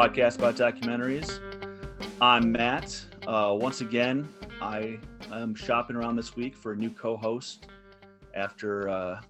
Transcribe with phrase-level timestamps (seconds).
[0.00, 1.40] podcast about documentaries.
[2.22, 2.98] I'm Matt.
[3.26, 4.26] Uh, once again,
[4.62, 4.98] I
[5.30, 7.66] am shopping around this week for a new co-host
[8.34, 9.20] after uh,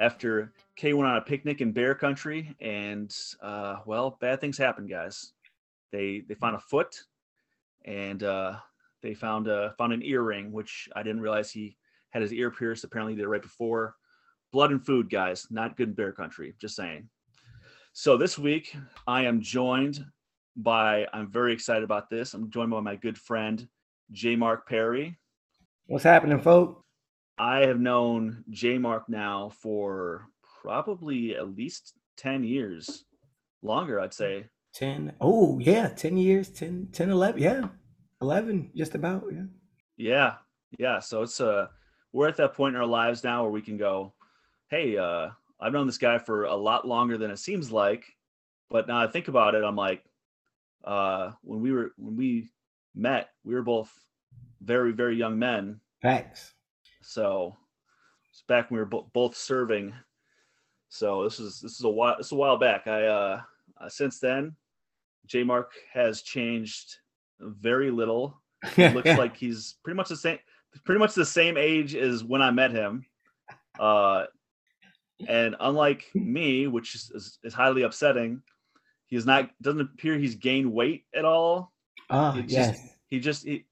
[0.00, 4.86] after Kay went on a picnic in bear country, and uh, well, bad things happen,
[4.86, 5.34] guys.
[5.92, 6.98] They they found a foot,
[7.84, 8.56] and uh,
[9.02, 11.76] they found a found an earring, which I didn't realize he
[12.08, 12.84] had his ear pierced.
[12.84, 13.96] Apparently, he did right before.
[14.50, 16.54] Blood and food, guys, not good in bear country.
[16.58, 17.10] Just saying.
[17.98, 20.04] So this week I am joined
[20.54, 22.34] by, I'm very excited about this.
[22.34, 23.66] I'm joined by my good friend,
[24.12, 24.36] J.
[24.36, 25.16] Mark Perry.
[25.86, 26.84] What's happening, folks?
[27.38, 28.76] I have known J.
[28.76, 30.28] Mark now for
[30.60, 33.06] probably at least 10 years,
[33.62, 34.44] longer, I'd say.
[34.74, 35.14] 10.
[35.22, 37.40] Oh, yeah, 10 years, 10, 10, 11.
[37.40, 37.68] Yeah,
[38.20, 39.24] 11, just about.
[39.32, 39.44] Yeah.
[39.96, 40.34] Yeah.
[40.78, 40.98] Yeah.
[40.98, 41.68] So it's, uh,
[42.12, 44.12] we're at that point in our lives now where we can go,
[44.68, 45.28] hey, uh,
[45.60, 48.04] I've known this guy for a lot longer than it seems like,
[48.70, 50.04] but now I think about it, I'm like,
[50.84, 52.48] uh, when we were when we
[52.94, 53.92] met, we were both
[54.60, 55.80] very very young men.
[56.02, 56.54] Thanks.
[57.02, 57.56] So
[58.30, 59.92] it's back when we were bo- both serving.
[60.88, 62.86] So this is this is a while this is a while back.
[62.86, 63.40] I uh,
[63.80, 64.54] uh since then,
[65.26, 66.96] J Mark has changed
[67.40, 68.40] very little.
[68.76, 70.38] It looks like he's pretty much the same
[70.84, 73.04] pretty much the same age as when I met him.
[73.78, 74.26] Uh,
[75.26, 78.42] and unlike me, which is, is, highly upsetting,
[79.06, 81.72] he is not doesn't appear he's gained weight at all.
[82.10, 82.70] Ah, yes.
[82.70, 83.64] Just, he just he,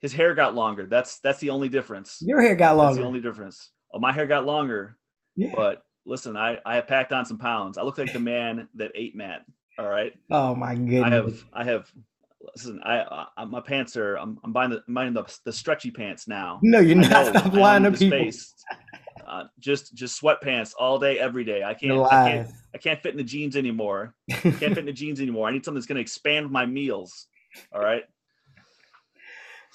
[0.00, 0.86] his hair got longer.
[0.86, 2.18] That's that's the only difference.
[2.20, 2.94] Your hair got longer.
[2.94, 3.70] That's the only difference.
[3.92, 4.96] Oh, my hair got longer.
[5.36, 5.52] Yeah.
[5.54, 7.78] But listen, I I have packed on some pounds.
[7.78, 9.44] I look like the man that ate Matt.
[9.78, 10.12] All right.
[10.30, 11.02] Oh my goodness.
[11.02, 11.92] I have I have
[12.54, 15.90] listen, I, I my pants are I'm, I'm buying the I'm buying the, the stretchy
[15.90, 16.60] pants now.
[16.62, 17.26] No, you're not.
[17.26, 18.18] Stop lying to people.
[18.18, 18.54] Space.
[19.26, 21.62] Uh, just just sweatpants all day, every day.
[21.62, 24.14] I can't, I can't I can't fit in the jeans anymore.
[24.30, 25.48] I can't fit in the jeans anymore.
[25.48, 27.26] I need something that's going to expand my meals.
[27.72, 28.04] All right.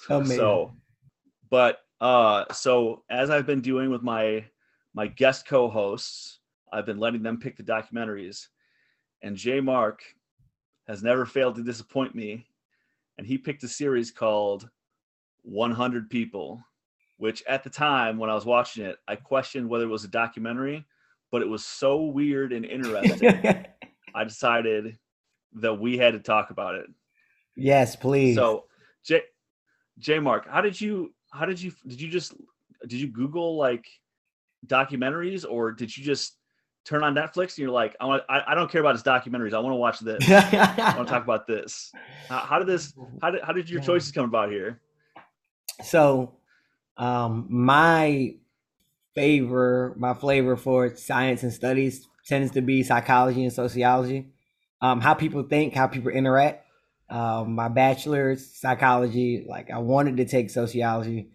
[0.10, 0.38] Amazing.
[0.38, 0.74] So,
[1.50, 4.46] but uh, so as I've been doing with my
[4.94, 6.40] my guest co-hosts,
[6.72, 8.48] I've been letting them pick the documentaries,
[9.22, 10.02] and J Mark
[10.88, 12.48] has never failed to disappoint me,
[13.18, 14.70] and he picked a series called
[15.44, 16.64] 100 People
[17.20, 20.08] which at the time when I was watching it, I questioned whether it was a
[20.08, 20.86] documentary,
[21.32, 23.66] but it was so weird and interesting.
[24.16, 24.98] I decided
[25.56, 26.86] that we had to talk about it.
[27.56, 28.36] Yes, please.
[28.36, 28.66] So,
[29.04, 29.22] J,
[30.00, 32.34] J Mark, how did you, how did you, did you just,
[32.88, 33.86] did you Google like
[34.66, 36.38] documentaries or did you just
[36.86, 39.54] turn on Netflix and you're like, I want, I, I don't care about his documentaries.
[39.54, 40.24] I want to watch this.
[40.30, 41.92] I want to talk about this.
[42.30, 44.80] How, how did this, how did, how did your choices come about here?
[45.84, 46.39] So
[47.00, 48.36] um, my
[49.16, 54.28] favor, my flavor for science and studies tends to be psychology and sociology.
[54.82, 56.66] Um, how people think, how people interact.
[57.10, 61.32] Um, my bachelor's psychology, like I wanted to take sociology.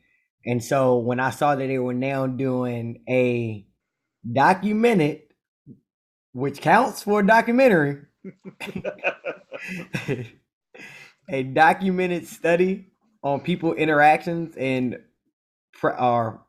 [0.47, 3.67] And so when I saw that they were now doing a
[4.31, 5.23] documented,
[6.33, 8.03] which counts for a documentary,
[11.29, 12.87] a documented study
[13.23, 14.99] on people interactions and
[15.91, 16.45] or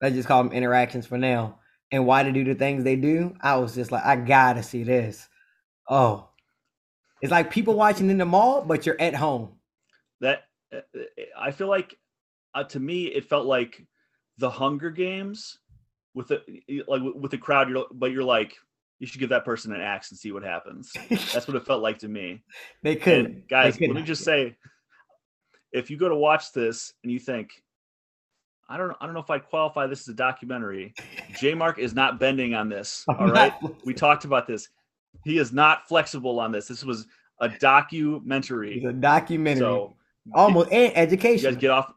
[0.00, 1.58] let's just call them interactions for now,
[1.90, 4.82] and why to do the things they do, I was just like, I gotta see
[4.82, 5.28] this.
[5.88, 6.28] Oh,
[7.20, 9.50] it's like people watching in the mall, but you're at home.
[10.20, 10.44] That
[10.74, 10.80] uh,
[11.38, 11.96] I feel like,
[12.54, 13.86] uh, to me, it felt like
[14.38, 15.58] the Hunger Games
[16.14, 16.42] with the
[16.88, 17.68] like with the crowd.
[17.68, 18.56] You're but you're like,
[18.98, 20.92] you should give that person an axe and see what happens.
[21.08, 22.42] That's what it felt like to me.
[22.82, 23.76] They could, guys.
[23.76, 24.56] They let me just say,
[25.72, 27.50] if you go to watch this and you think
[28.72, 30.94] I don't I don't know if I'd qualify this as a documentary.
[31.38, 33.04] J Mark is not bending on this.
[33.06, 33.52] All right.
[33.84, 34.70] We talked about this.
[35.24, 36.68] He is not flexible on this.
[36.68, 37.06] This was
[37.40, 38.78] a documentary.
[38.78, 39.60] It's a documentary.
[39.60, 39.94] So
[40.32, 41.44] almost and education.
[41.44, 41.92] You guys get off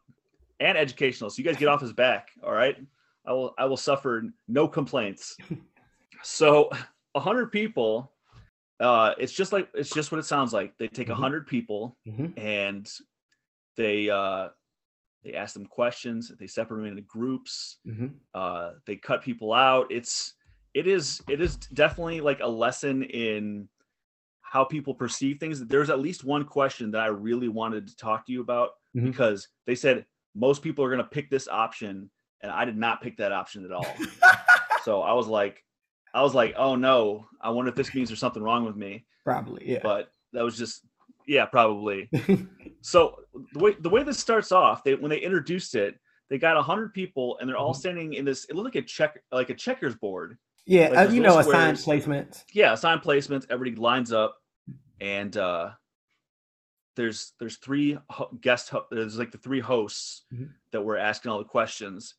[0.60, 1.30] and educational.
[1.30, 2.27] So you guys get off his back.
[2.44, 2.75] All right.
[3.25, 5.38] I will I will suffer no complaints.
[6.24, 6.69] so
[7.16, 8.12] a hundred people,
[8.81, 10.77] uh, it's just like it's just what it sounds like.
[10.77, 11.22] They take a mm-hmm.
[11.22, 12.38] hundred people mm-hmm.
[12.38, 12.86] and
[13.77, 14.50] they uh
[15.25, 16.31] they ask them questions.
[16.39, 17.77] They separate them into groups.
[17.88, 18.07] Mm-hmm.
[18.33, 19.88] Uh, they cut people out.
[19.89, 20.33] It's
[20.75, 23.68] it is it is definitely like a lesson in
[24.42, 25.66] how people perceive things.
[25.66, 29.07] There's at least one question that I really wanted to talk to you about mm-hmm.
[29.07, 30.06] because they said
[30.36, 32.10] most people are going to pick this option,
[32.44, 33.88] and I did not pick that option at all.
[34.83, 35.63] so I was like,
[36.13, 39.06] I was like, oh no, I wonder if this means there's something wrong with me.
[39.24, 39.80] Probably, yeah.
[39.81, 40.86] But that was just
[41.27, 42.10] yeah, probably.
[42.81, 43.16] so
[43.54, 46.00] the way the way this starts off, they when they introduced it,
[46.30, 47.80] they got hundred people and they're all mm-hmm.
[47.80, 48.45] standing in this.
[48.45, 51.77] It looked like a check like a checkers board, Yeah, Like uh, you know, assigned
[51.77, 52.44] placements.
[52.54, 54.38] yeah assigned placements everybody lines up
[55.01, 55.72] and uh
[56.95, 57.98] there's there's three
[58.42, 60.51] guest ho- there's like the three hosts Mhm.
[60.72, 62.16] that were asking all the questions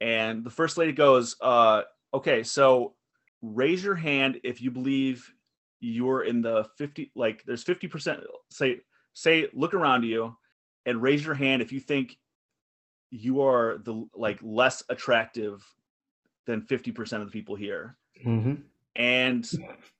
[0.00, 1.82] and the first lady goes uh
[2.12, 2.94] okay so
[3.42, 5.32] raise your hand if you believe
[5.80, 8.80] you're in the 50 like there's 50% say
[9.12, 10.36] say look around you
[10.86, 12.16] and raise your hand if you think
[13.10, 15.64] you are the like less attractive
[16.46, 17.96] than 50% of the people here.
[18.22, 18.54] Hmm
[18.96, 19.44] and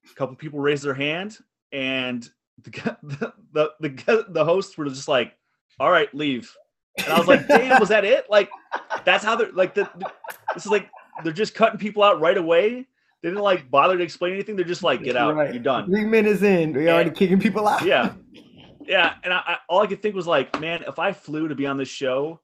[0.09, 1.39] a couple people raised their hand
[1.73, 2.31] and
[2.63, 2.71] the
[3.03, 5.37] the the, the, the hosts were just like
[5.81, 6.55] all right leave.
[6.99, 8.27] And i was like damn was that it?
[8.31, 8.49] Like
[9.05, 10.13] that's how they're like the, the-
[10.55, 10.89] this is like
[11.25, 12.87] they're just cutting people out right away
[13.25, 15.53] they didn't like bother to explain anything they're just like get out Right.
[15.55, 17.83] you're done Three minutes in, we're already kicking people out.
[17.83, 18.13] yeah
[18.83, 21.55] yeah and I, I all i could think was like man if i flew to
[21.55, 22.41] be on this show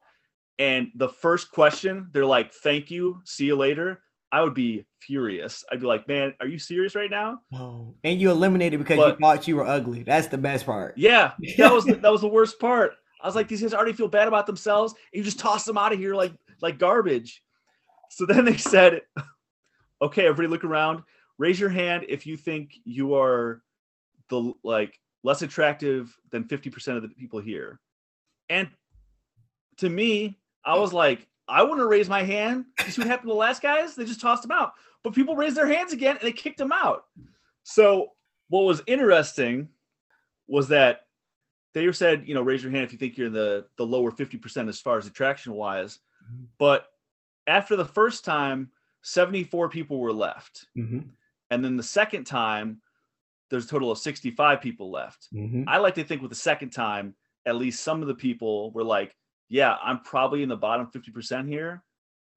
[0.58, 4.00] and the first question they're like thank you see you later
[4.32, 8.18] i would be furious i'd be like man are you serious right now Oh, and
[8.18, 10.02] you eliminated because But- you thought you were ugly.
[10.02, 10.96] That's the best part.
[10.96, 12.92] Yeah, that was the, that was the worst part.
[13.22, 15.76] I was like, these guys already feel bad about themselves, and you just toss them
[15.76, 17.42] out of here like like garbage.
[18.10, 19.02] So then they said,
[20.02, 21.02] "Okay, everybody, look around.
[21.38, 23.62] Raise your hand if you think you are
[24.28, 27.80] the like less attractive than fifty percent of the people here."
[28.48, 28.68] And
[29.78, 32.66] to me, I was like, I want to raise my hand.
[32.84, 33.94] You see what happened to the last guys?
[33.94, 34.72] They just tossed them out.
[35.02, 37.04] But people raised their hands again, and they kicked them out.
[37.62, 38.12] So
[38.48, 39.68] what was interesting
[40.46, 41.06] was that
[41.72, 44.10] they said, you know, raise your hand if you think you're in the the lower
[44.10, 46.00] 50% as far as attraction wise.
[46.24, 46.46] Mhm.
[46.58, 46.86] But
[47.46, 48.70] after the first time,
[49.02, 50.66] 74 people were left.
[50.74, 51.00] hmm
[51.50, 52.80] And then the second time,
[53.50, 55.28] there's a total of 65 people left.
[55.32, 57.14] hmm I like to think with the second time,
[57.46, 59.16] at least some of the people were like,
[59.48, 61.82] yeah, I'm probably in the bottom 50% here,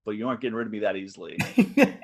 [0.05, 1.37] but you aren't getting rid of me that easily.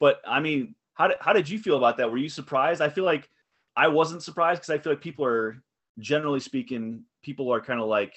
[0.00, 2.10] But I mean, how did how did you feel about that?
[2.10, 2.80] Were you surprised?
[2.80, 3.28] I feel like
[3.76, 5.62] I wasn't surprised because I feel like people are
[5.98, 8.14] generally speaking, people are kind of like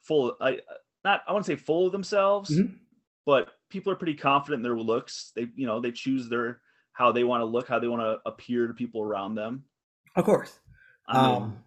[0.00, 0.34] full.
[0.40, 0.60] I
[1.04, 2.78] not I wouldn't say full of themselves, Mhm.
[3.26, 5.32] but people are pretty confident in their looks.
[5.34, 6.60] They you know they choose their
[6.92, 9.64] how they want to look, how they want to appear to people around them.
[10.16, 10.58] of course.
[11.08, 11.58] I mean, um,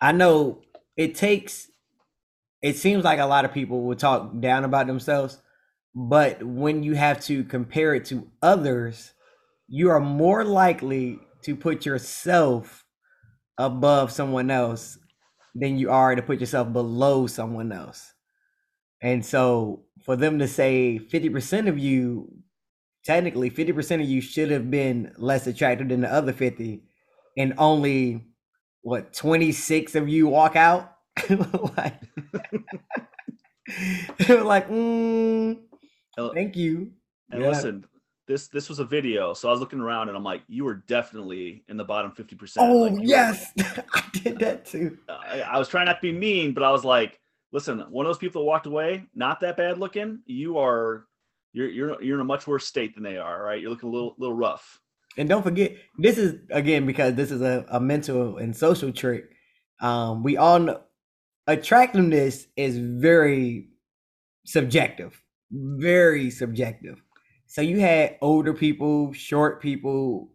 [0.00, 0.60] I know
[0.96, 1.68] it takes.
[2.62, 5.40] It seems like a lot of people will talk down about themselves,
[5.94, 9.14] but when you have to compare it to others,
[9.66, 12.84] you are more likely to put yourself
[13.56, 14.98] above someone else
[15.54, 18.12] than you are to put yourself below someone else.
[19.02, 22.30] And so, for them to say fifty percent of you,
[23.04, 26.82] technically fifty percent of you should have been less attractive than the other fifty,
[27.36, 28.26] and only
[28.82, 30.96] what 26 of you walk out
[31.76, 32.00] like
[34.18, 35.58] they were like mm,
[36.34, 36.90] thank you
[37.30, 37.48] and Yeah.
[37.50, 37.84] listen,
[38.26, 40.74] this this was a video, so I was looking around and I'm like, you were
[40.88, 42.56] definitely in the bottom 50%.
[42.58, 43.52] oh Like, you were- yes
[43.94, 46.84] i did that too I, I was trying not to be mean, but I was
[46.84, 47.20] like,
[47.52, 50.20] listen, one of those people that walked away, not that bad looking.
[50.26, 51.06] You are,
[51.52, 53.42] you're you're you're in a much worse state than they are.
[53.42, 53.60] Right?
[53.60, 54.80] You're looking a little little rough.
[55.16, 59.24] and don't forget this is again because this is a, a mental and social trick
[59.80, 60.80] um we all know
[61.46, 63.68] attractiveness is very
[64.44, 65.20] subjective
[65.50, 67.02] very subjective
[67.46, 70.30] so you had older people short people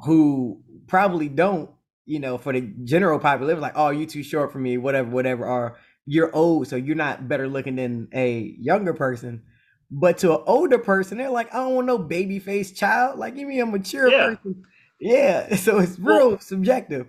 [0.00, 1.70] who probably don't
[2.04, 5.46] you know for the general population like oh you too short for me whatever whatever
[5.46, 5.76] or
[6.10, 9.42] you're old so you're not better looking than a younger person
[9.90, 13.34] but to an older person they're like i don't want no baby face child like
[13.34, 14.26] give me a mature Yeah.
[14.34, 14.62] person
[15.00, 17.06] yeah so it's real Well- subjective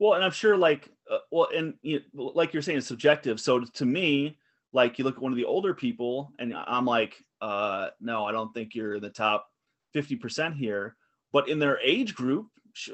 [0.00, 3.38] Well, and I'm sure like, uh, well, and you know, like you're saying, it's subjective.
[3.38, 4.36] So to me,
[4.72, 8.32] like you look at one of the older people, and I'm like, uh, no, I
[8.32, 9.46] don't think you're in the top
[9.94, 10.96] 50% here.
[11.32, 12.48] But in their age group,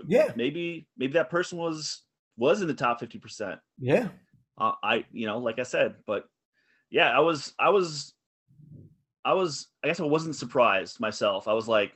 [0.07, 0.31] Yeah.
[0.37, 2.05] maybe maybe that person was
[2.37, 3.59] was in the top 50%.
[3.79, 4.09] yeah
[4.61, 6.29] uh, I you know like I said, but
[6.90, 8.14] yeah, I was I was
[9.25, 11.49] I was I guess I wasn't surprised myself.
[11.49, 11.93] I was like,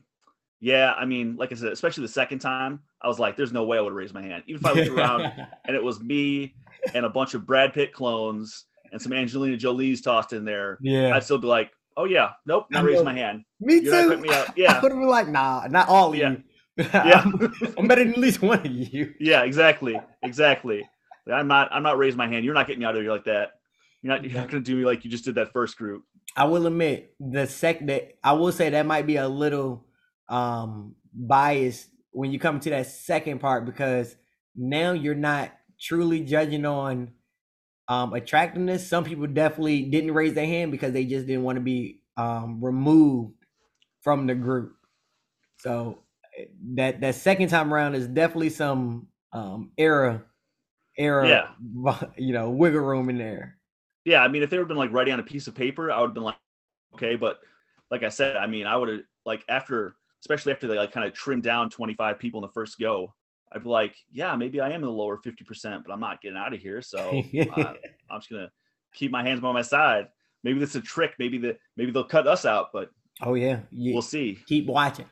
[0.60, 3.64] yeah, I mean, like I said, especially the second time, I was like, there's no
[3.64, 5.32] way I would raise my hand, even if I looked around
[5.66, 6.54] and it was me
[6.94, 10.78] and a bunch of Brad Pitt clones and some Angelina Jolie's tossed in there.
[10.82, 13.44] yeah I'd still be like, oh yeah, nope, I not raise my hand.
[13.60, 16.30] me You're too me i Yeah, would have been like nah not all of Yeah.
[16.30, 16.42] you
[16.92, 17.22] Yeah.
[17.24, 20.88] I'm, I'm better than at least one of you yeah, exactly, exactly.
[21.32, 22.44] I'm not I'm not raising my hand.
[22.44, 23.52] You're not getting me out of here like that.
[24.02, 26.04] You're not you're not gonna do me like you just did that first group.
[26.36, 29.86] I will admit the sec that I will say that might be a little
[30.28, 34.16] um biased when you come to that second part because
[34.56, 37.12] now you're not truly judging on
[37.88, 38.86] um attractiveness.
[38.86, 42.62] Some people definitely didn't raise their hand because they just didn't want to be um
[42.62, 43.34] removed
[44.02, 44.74] from the group.
[45.58, 46.00] So
[46.38, 50.24] eh, that that second time around is definitely some um era
[50.96, 51.98] era Yeah.
[52.16, 53.58] you know wiggle room in there.
[54.04, 55.90] Yeah, I mean, if they would have been like writing on a piece of paper,
[55.90, 56.36] I would have been like,
[56.94, 57.16] okay.
[57.16, 57.38] But
[57.90, 61.06] like I said, I mean, I would have like after, especially after they like kind
[61.06, 63.14] of trimmed down 25 people in the first go,
[63.52, 66.36] I'd be like, yeah, maybe I am in the lower 50%, but I'm not getting
[66.36, 66.82] out of here.
[66.82, 66.98] So
[67.56, 67.74] uh,
[68.10, 68.50] I'm just gonna
[68.92, 70.08] keep my hands by my side.
[70.42, 71.14] Maybe this is a trick.
[71.18, 72.90] Maybe the maybe they'll cut us out, but
[73.22, 73.94] Oh yeah, yeah.
[73.94, 74.36] we'll see.
[74.46, 75.06] keep watching.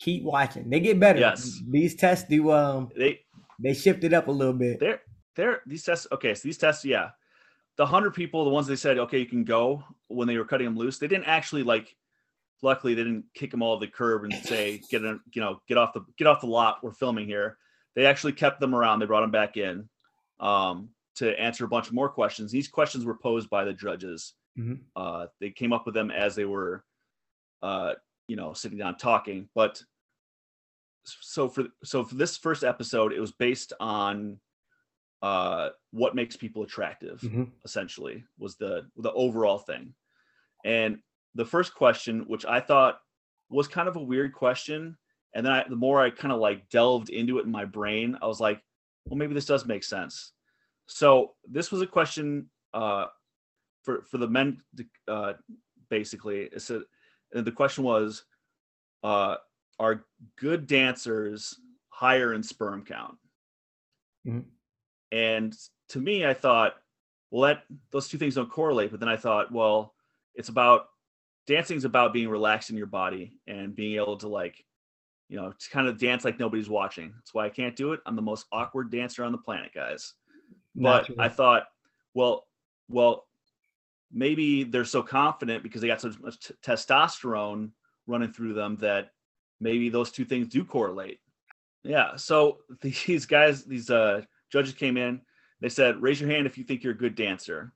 [0.00, 0.68] Keep watching.
[0.68, 1.20] They get better.
[1.20, 1.60] Yes.
[1.70, 3.20] These tests do um They
[3.58, 4.80] they shifted up a little bit.
[4.80, 5.00] they're
[5.36, 6.06] they're these tests.
[6.12, 7.10] Okay, so these tests, yeah,
[7.76, 10.66] the hundred people, the ones they said, okay, you can go when they were cutting
[10.66, 10.98] them loose.
[10.98, 11.94] They didn't actually like.
[12.64, 15.60] Luckily, they didn't kick them all to the curb and say, "Get in, you know,
[15.66, 16.78] get off the get off the lot.
[16.82, 17.58] We're filming here."
[17.96, 19.00] They actually kept them around.
[19.00, 19.88] They brought them back in
[20.38, 22.52] um, to answer a bunch more questions.
[22.52, 24.34] These questions were posed by the judges.
[24.56, 24.78] Mhm.
[24.94, 26.84] Uh, they came up with them as they were,
[27.62, 27.94] uh,
[28.28, 29.48] you know, sitting down talking.
[29.56, 29.82] But
[31.04, 34.38] so for so for this first episode, it was based on
[35.22, 37.20] uh, what makes people attractive.
[37.20, 37.50] Mhm.
[37.64, 39.94] Essentially, was the the overall thing.
[40.64, 40.98] And
[41.34, 43.00] the first question, which I thought
[43.48, 44.96] was kind of a weird question,
[45.34, 48.18] and then I, the more I kind of like delved into it in my brain,
[48.20, 48.62] I was like,
[49.06, 50.32] well, maybe this does make sense.
[50.86, 53.06] So this was a question uh,
[53.82, 54.62] for for the men,
[55.08, 55.34] uh,
[55.88, 56.42] basically.
[56.42, 56.82] It said,
[57.32, 58.24] the question was,
[59.02, 59.36] uh,
[59.78, 60.04] are
[60.36, 63.18] good dancers higher in sperm count?
[64.26, 64.44] Mhm.
[65.10, 65.56] And
[65.88, 66.76] to me, I thought,
[67.30, 68.90] well, that those two things don't correlate.
[68.90, 69.94] But then I thought, well,
[70.34, 70.88] it's about
[71.46, 74.64] dancing is about being relaxed in your body and being able to like,
[75.28, 77.12] you know, to kind of dance like nobody's watching.
[77.14, 78.00] That's why I can't do it.
[78.06, 80.14] I'm the most awkward dancer on the planet, guys.
[80.74, 81.20] But Natural.
[81.20, 81.64] I thought,
[82.14, 82.46] well,
[82.88, 83.26] well,
[84.12, 87.70] maybe they're so confident because they got so much t- testosterone
[88.06, 89.10] running through them that
[89.62, 91.20] maybe those two things do correlate.
[91.84, 92.16] Yeah.
[92.16, 95.20] So these guys, these uh, judges came in.
[95.60, 97.72] They said, "Raise your hand if you think you're a good dancer."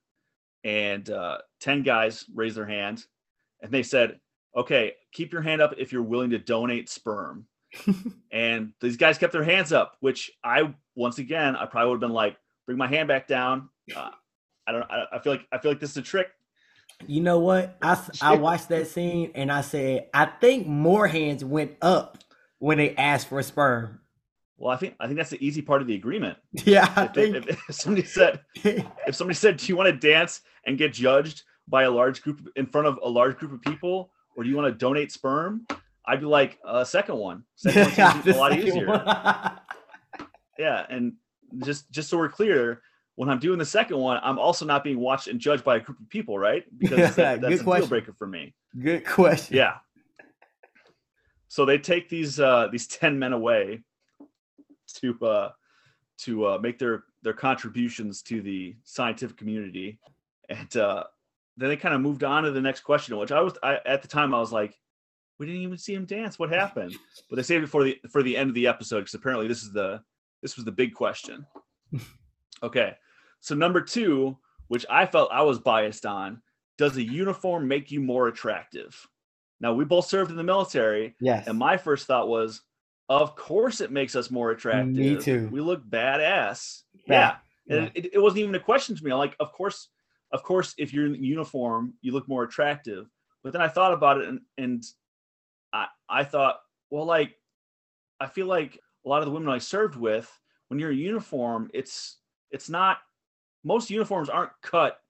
[0.65, 3.05] And uh, ten guys raised their hand,
[3.63, 4.19] and they said,
[4.57, 7.47] "Okay, keep your hand up if you're willing to donate sperm."
[8.33, 12.09] and these guys kept their hands up, which I once again I probably would have
[12.09, 14.11] been like, "Bring my hand back down." Uh,
[14.67, 14.83] I don't.
[14.91, 16.29] I, I feel like I feel like this is a trick.
[17.07, 17.77] You know what?
[17.83, 22.19] I, I watched that scene and I said I think more hands went up
[22.59, 24.01] when they asked for sperm.
[24.59, 26.39] Well, I think I think that's the easy part of the agreement.
[26.65, 27.37] Yeah, I If, think.
[27.37, 31.43] if, if somebody said if somebody said, "Do you want to dance and get judged
[31.69, 34.57] by a large group in front of a large group of people, or do you
[34.57, 35.67] want to donate sperm?"
[36.09, 37.43] I'd be like, uh, second one.
[37.57, 38.87] Second one seems a lot easier.
[40.59, 41.15] Yeah, and
[41.65, 42.81] just just so we're clear,
[43.17, 45.81] when I'm doing the second one, I'm also not being watched and judged by a
[45.81, 46.65] group of people, right?
[46.79, 47.89] Because that- that's a deal question.
[47.89, 48.55] breaker for me.
[48.79, 49.57] Good question.
[49.57, 49.77] Yeah.
[51.49, 53.83] So they take these uh these 10 men away
[54.97, 55.51] to uh
[56.19, 59.99] to uh make their their contributions to the scientific community.
[60.49, 61.05] And uh
[61.57, 64.03] then they kind of moved on to the next question, which I was I at
[64.03, 64.79] the time I was like,
[65.39, 66.39] we didn't even see him dance.
[66.39, 66.95] What happened?
[67.31, 69.63] But they saved it for the for the end of the episode because apparently this
[69.63, 70.03] is the
[70.43, 71.47] this was the big question.
[72.63, 72.97] okay.
[73.41, 74.39] So number two,
[74.69, 76.43] which I felt I was biased on,
[76.79, 79.07] does a uniform make you more attractive?
[79.61, 81.47] Now we both served in the military, Yes.
[81.47, 82.63] and my first thought was,
[83.09, 84.95] of course it makes us more attractive.
[84.95, 85.49] Me too.
[85.51, 86.83] We look badass.
[87.07, 87.77] Yeah, Yeah.
[87.79, 89.11] And it, it wasn't even a question to me.
[89.13, 89.89] I'm like, of course,
[90.33, 93.09] of course, if you're in uniform, you look more attractive.
[93.43, 94.83] But then I thought about it and and
[95.73, 97.37] I I thought, well, like,
[98.21, 100.29] I feel like a lot of the women I served with,
[100.69, 102.19] when you're in uniform, it's
[102.51, 102.99] it's not
[103.67, 105.01] most uniforms aren't cut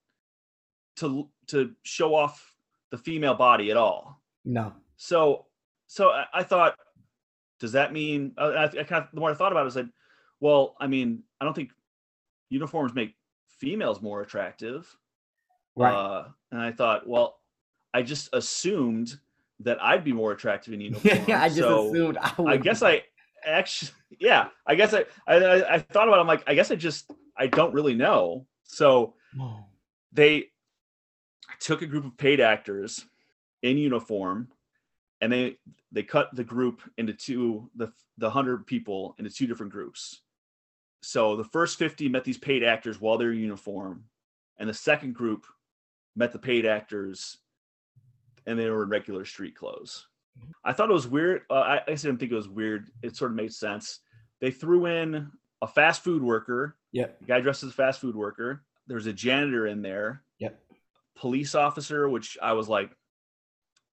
[0.96, 2.54] to to show off
[2.90, 4.20] the female body at all.
[4.44, 4.72] no.
[4.98, 5.44] So,
[5.86, 6.74] so I, I thought,
[7.60, 8.32] does that mean?
[8.38, 9.90] Uh, I, I kind of the more I thought about it, I said,
[10.40, 11.70] well, I mean, I don't think
[12.48, 13.14] uniforms make
[13.58, 14.88] females more attractive.
[15.76, 15.92] Right.
[15.94, 17.38] Uh, and I thought, well,
[17.92, 19.18] I just assumed
[19.60, 21.24] that I'd be more attractive in uniform.
[21.28, 22.42] yeah, I just so assumed I.
[22.42, 23.02] I guess I
[23.44, 26.16] actually, yeah, I guess I, I, I, I thought about.
[26.16, 28.46] It, I'm like, I guess I just, I don't really know.
[28.64, 29.64] So Oh,
[30.12, 30.46] they
[31.60, 33.04] took a group of paid actors
[33.62, 34.48] in uniform
[35.20, 35.56] and they
[35.92, 40.22] they cut the group into two the the 100 people into two different groups.
[41.02, 44.04] So the first 50 met these paid actors while they're in uniform
[44.58, 45.46] and the second group
[46.16, 47.38] met the paid actors
[48.46, 50.06] and they were in regular street clothes.
[50.64, 52.90] I thought it was weird uh, I, I didn't think it was weird.
[53.02, 54.00] It sort of made sense.
[54.40, 55.30] They threw in
[55.62, 57.18] a fast food worker Yep.
[57.22, 58.62] a guy dressed as a fast food worker.
[58.86, 60.22] There's a janitor in there.
[60.38, 60.58] Yep.
[61.16, 62.90] Police officer, which I was like,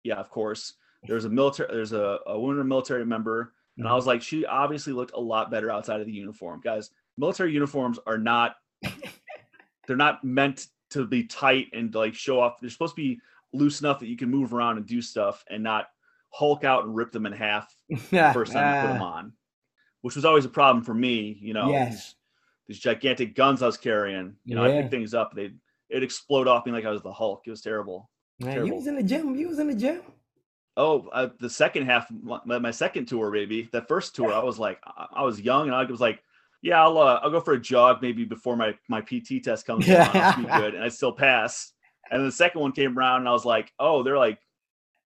[0.02, 0.74] yeah, of course.
[1.06, 3.94] there's a military there's a, a woman military member and I Mhm.
[3.96, 6.60] was like, she obviously looked a lot better outside of the uniform.
[6.64, 8.56] Guys, military uniforms are not
[9.86, 12.54] they're not meant to be tight and like show off.
[12.60, 13.20] They're supposed to be
[13.52, 15.86] loose enough that you can move around and do stuff and not
[16.30, 19.32] hulk out and rip them in half the first time you put them Ah, on.
[20.04, 21.70] Which was always a problem for me, you know.
[21.70, 21.90] Yes.
[21.94, 22.14] These,
[22.66, 24.36] these gigantic guns I was carrying.
[24.44, 24.82] You know, I Yeah.
[24.82, 25.58] pick things up, they'd
[25.88, 27.44] it'd explode off me like I was the Hulk.
[27.46, 28.10] It was terrible.
[28.38, 29.34] Man, you was in the gym.
[29.34, 30.02] You was in the gym.
[30.76, 33.70] Oh, uh, the second half, my, my second tour, baby.
[33.72, 36.20] That first tour, I was like, I, I was young, and I was like,
[36.60, 39.88] yeah, I'll uh, I'll go for a jog maybe before my my PT test comes
[39.88, 40.10] around.
[40.14, 41.72] I'll be good, and I still pass.
[42.10, 44.38] And then the second one came around, and I was like, oh, they're like,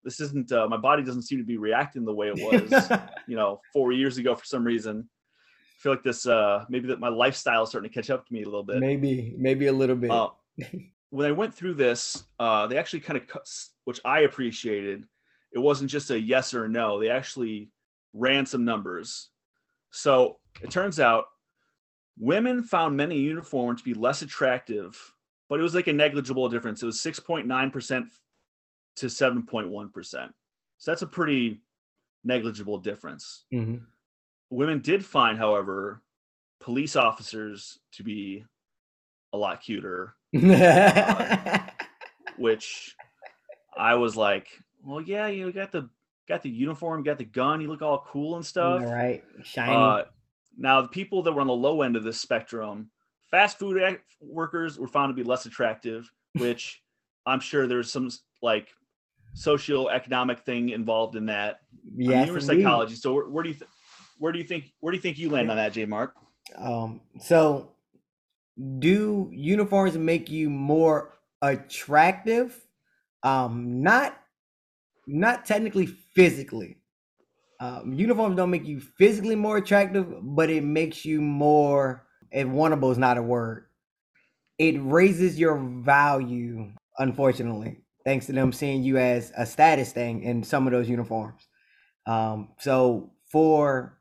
[0.05, 2.35] this isn't uh, my body doesn't seem to be reacting the way it
[2.71, 2.91] was,
[3.27, 5.09] you know, four years ago for some reason.
[5.09, 8.33] I feel like this uh maybe that my lifestyle is starting to catch up to
[8.33, 8.79] me a little bit.
[8.79, 10.11] maybe, maybe a little bit.
[10.11, 10.31] Uh,
[11.11, 13.43] when I went through this, uh, they actually kind of,
[13.85, 15.05] which I appreciated.
[15.53, 17.01] It wasn't just a yes or no.
[17.01, 17.71] They actually
[18.13, 19.31] ran some numbers.
[19.91, 21.25] So it turns out
[22.19, 24.99] women found men in uniform to be less attractive,
[25.49, 26.83] but it was like a negligible difference.
[26.83, 28.07] It was 6.9%
[29.01, 30.33] to 7.1%.
[30.79, 31.61] So that's a pretty
[32.25, 33.45] negligible difference.
[33.53, 33.83] Mhm.
[34.51, 36.03] Women did find, however,
[36.61, 38.45] police officers to be
[39.33, 40.15] a lot cuter
[42.37, 42.95] which
[43.77, 44.49] I was like,
[44.85, 45.89] well, yeah, you got the
[46.29, 48.83] got the uniform, got the gun, you look all cool and stuff.
[48.83, 49.75] All right, shiny.
[49.75, 50.05] Uh,
[50.57, 52.91] now, the people that were on the low end of this spectrum,
[53.31, 56.83] fast food workers were found to be less attractive, which
[57.25, 58.11] I'm sure there's some
[58.43, 58.69] like
[59.39, 61.61] socioeconomic thing involved in that.
[61.87, 63.71] I mean, you were psychology, so where, where do you th-
[64.19, 65.85] where do you think where do you think you land on that, J.
[65.85, 66.15] Mark?
[66.57, 67.73] Um, so
[68.79, 72.61] do uniforms make you more attractive?
[73.23, 74.19] Um, not
[75.07, 76.77] not technically physically.
[77.61, 82.93] Um, uniforms don't make you physically more attractive, but it makes you more if wantable
[82.93, 83.67] is not a word.
[84.59, 90.43] It raises your value, unfortunately, thanks to them seeing you as a status thing in
[90.43, 91.47] some of those uniforms.
[92.07, 93.99] Um, so for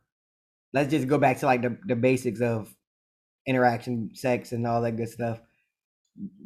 [0.71, 2.73] let's just go back to like the, the basics of
[3.45, 5.41] interaction, sex, and all that good stuff.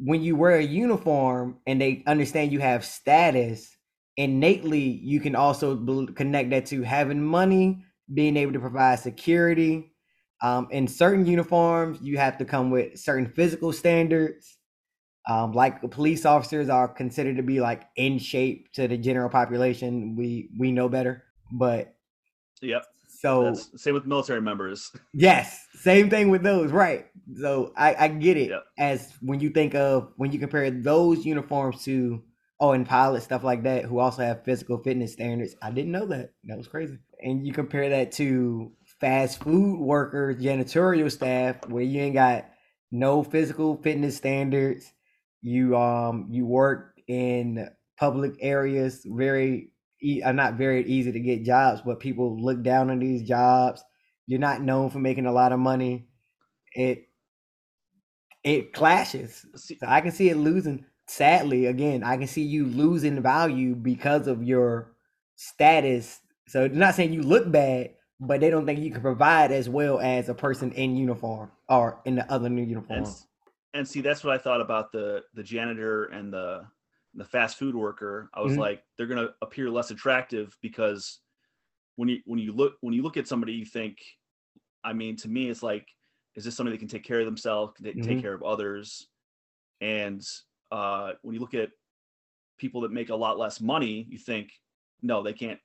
[0.00, 3.76] When you wear a uniform and they understand you have status,
[4.16, 9.92] innately you can also bel- connect that to having money, being able to provide security.
[10.42, 14.58] Um, in certain uniforms, you have to come with certain physical standards.
[15.28, 20.16] Um, like police officers are considered to be like in shape to the general population.
[20.16, 21.94] We we know better, but
[22.60, 24.90] Yep, so that's same with military members.
[25.14, 27.06] Yes, same thing with those, right?
[27.40, 28.64] So I, I get it Yep.
[28.78, 32.22] as when you think of when you compare those uniforms to
[32.60, 35.56] oh, and pilots stuff like that who also have physical fitness standards.
[35.60, 36.30] I didn't know that.
[36.44, 36.96] That was crazy.
[37.20, 42.46] And you compare that to fast food workers, janitorial staff, where you ain't got
[42.92, 44.92] no physical fitness standards.
[45.42, 51.44] You um you work in public areas, very e- uh, not very easy to get
[51.44, 53.82] jobs, but people look down on these jobs.
[54.26, 56.06] You're not known for making a lot of money.
[56.74, 57.08] It
[58.44, 59.46] it clashes.
[59.56, 64.26] So i can see it losing sadly again i can see you losing value because
[64.28, 64.92] of your
[65.34, 66.20] status.
[66.48, 69.98] So not saying you look bad but they don't think you can provide as well
[69.98, 72.98] as a person in uniform or in the other new uniform.
[72.98, 73.26] and s-
[73.74, 76.68] and see that's what I thought about the the janitor and the
[77.14, 78.30] the fast food worker.
[78.34, 78.58] I was Mhm.
[78.58, 81.20] like, they're gonna appear less attractive because
[81.96, 84.02] when you when you look when you look at somebody, you think,
[84.84, 85.88] I mean, to me, it's like,
[86.34, 89.08] is this somebody that can take care of themselves, can ta- take care of others?
[89.80, 90.26] And
[90.72, 91.72] uh, when you look at
[92.58, 94.52] people that make a lot less money, you think,
[95.00, 95.60] no, they can't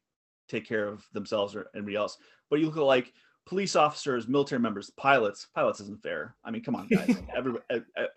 [0.47, 2.17] take care of themselves or anybody else.
[2.49, 3.13] But you look at like
[3.47, 5.47] police officers, military members, pilots.
[5.55, 6.35] Pilots isn't fair.
[6.45, 7.15] I mean, come on, guys.
[7.35, 7.63] Everybody,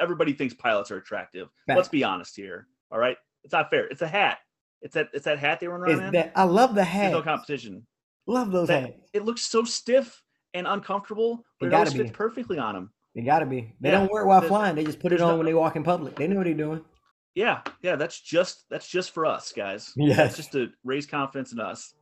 [0.00, 1.48] everybody thinks pilots are attractive.
[1.68, 2.66] Let's be honest here.
[2.92, 3.86] All right, it's not fair.
[3.86, 4.38] It's a hat.
[4.82, 5.08] It's that.
[5.12, 6.12] It's that hat they run around It's in.
[6.12, 7.86] that, i love the There's hat no competition.
[8.26, 10.22] love those That- hats It looks so stiff
[10.54, 12.90] and uncomfortable, but It always fits perfectly on them.
[13.14, 15.20] they gotta be they Yeah, don't wear it while there's- flying they just put it
[15.20, 16.82] on no- when they walk in public they know what they're doing
[17.34, 17.94] Yeah, yeah.
[17.96, 19.92] That's just that's just for us, guys.
[19.96, 21.94] Yeah, That's just to raise confidence in us.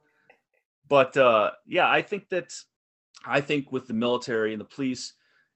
[0.89, 2.55] But uh, yeah, I think that
[3.25, 5.15] I think with the military and the police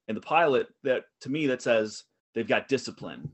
[0.09, 3.31] and the pilot, that to me that says they've got discipline,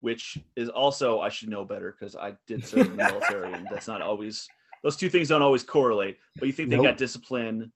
[0.00, 3.66] which is also I should know better because I did serve in the military, and
[3.70, 4.48] that's not always
[4.82, 6.18] those two things don't always correlate.
[6.36, 6.86] But you think they Nope.
[6.86, 7.72] got discipline,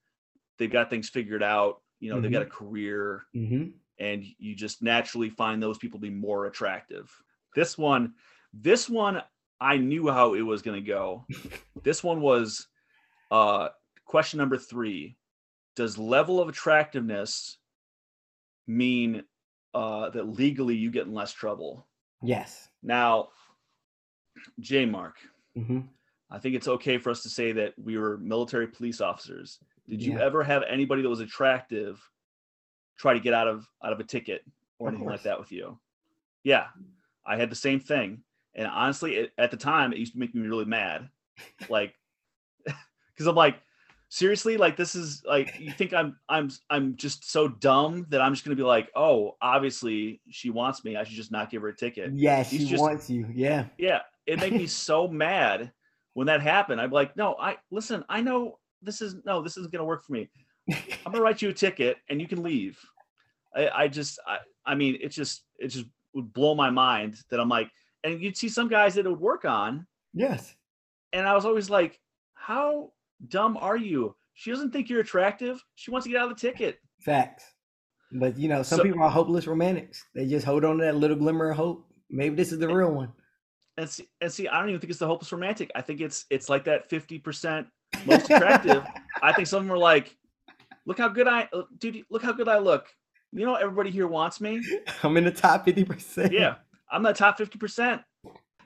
[0.58, 1.80] they've got things figured out.
[2.00, 3.68] You know, they've got a career, mm-hmm.
[3.98, 7.10] and you just naturally find those people to be more attractive.
[7.54, 8.12] This one,
[8.52, 9.22] this one,
[9.58, 11.24] I knew how it was going to go.
[11.82, 12.66] this one was
[13.30, 13.68] uh,
[14.04, 15.16] question number three:
[15.76, 17.58] Does level of attractiveness
[18.66, 19.22] mean
[19.74, 21.86] uh, that legally you get in less trouble?
[22.22, 22.68] Yes.
[22.82, 23.28] Now,
[24.58, 25.16] J Mark,
[25.54, 25.80] hmm
[26.28, 29.60] I think it's okay for us to say that we were military police officers.
[29.88, 30.24] Did you Yeah.
[30.24, 32.00] ever have anybody that was attractive
[32.98, 34.42] try to get out of out of a ticket
[34.78, 35.78] or Of anything like that with you?
[36.42, 36.68] Yeah,
[37.24, 40.34] I had the same thing, and honestly, it, at the time, it used to make
[40.34, 41.10] me really mad,
[41.68, 41.94] like,
[42.64, 43.60] because I'm like,
[44.08, 48.32] seriously, like this is like you think I'm I'm I'm just so dumb that I'm
[48.32, 51.68] just gonna be like, oh, obviously she wants me, I should just not give her
[51.68, 53.26] a ticket yeah He's she just- wants you.
[53.34, 53.66] Yeah.
[53.78, 55.72] yeah it made me so mad
[56.14, 59.56] when that happened i'd be like no i listen i know this is no this
[59.58, 60.28] isn't going to work for me
[60.70, 62.78] i'm going to write you a ticket and you can leave
[63.54, 67.38] i, I just I, I mean it just it just would blow my mind that
[67.38, 67.70] i'm like
[68.02, 70.54] and you'd see some guys that it would work on yes.
[71.12, 72.00] and i was always like
[72.34, 72.92] how
[73.28, 76.40] dumb are you she doesn't think you're attractive she wants to get out of the
[76.40, 77.44] ticket Facts.
[78.12, 80.04] But you know, some So- people are hopeless romantics.
[80.14, 81.86] They just hold on to that little glimmer of hope.
[82.08, 83.12] Maybe this is the real one.
[83.76, 86.24] and see, and see i don't even think it's the hopeless romantic i think it's
[86.30, 87.66] it's like that 50%
[88.06, 88.82] most attractive
[89.22, 90.16] I think some of them are like,
[90.86, 92.86] look how good I, uh, dude, look how good I look.
[93.32, 94.60] You know, everybody here wants me.
[95.02, 96.30] I'm in the top 50%.
[96.32, 96.56] Yeah,
[96.90, 98.02] I'm the top 50%.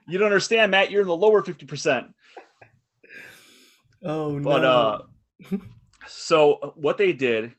[0.09, 0.91] You don't understand, Matt.
[0.91, 2.13] You're in the lower 50%.
[4.03, 4.43] Oh no.
[4.43, 4.99] But uh,
[6.07, 7.55] so what they did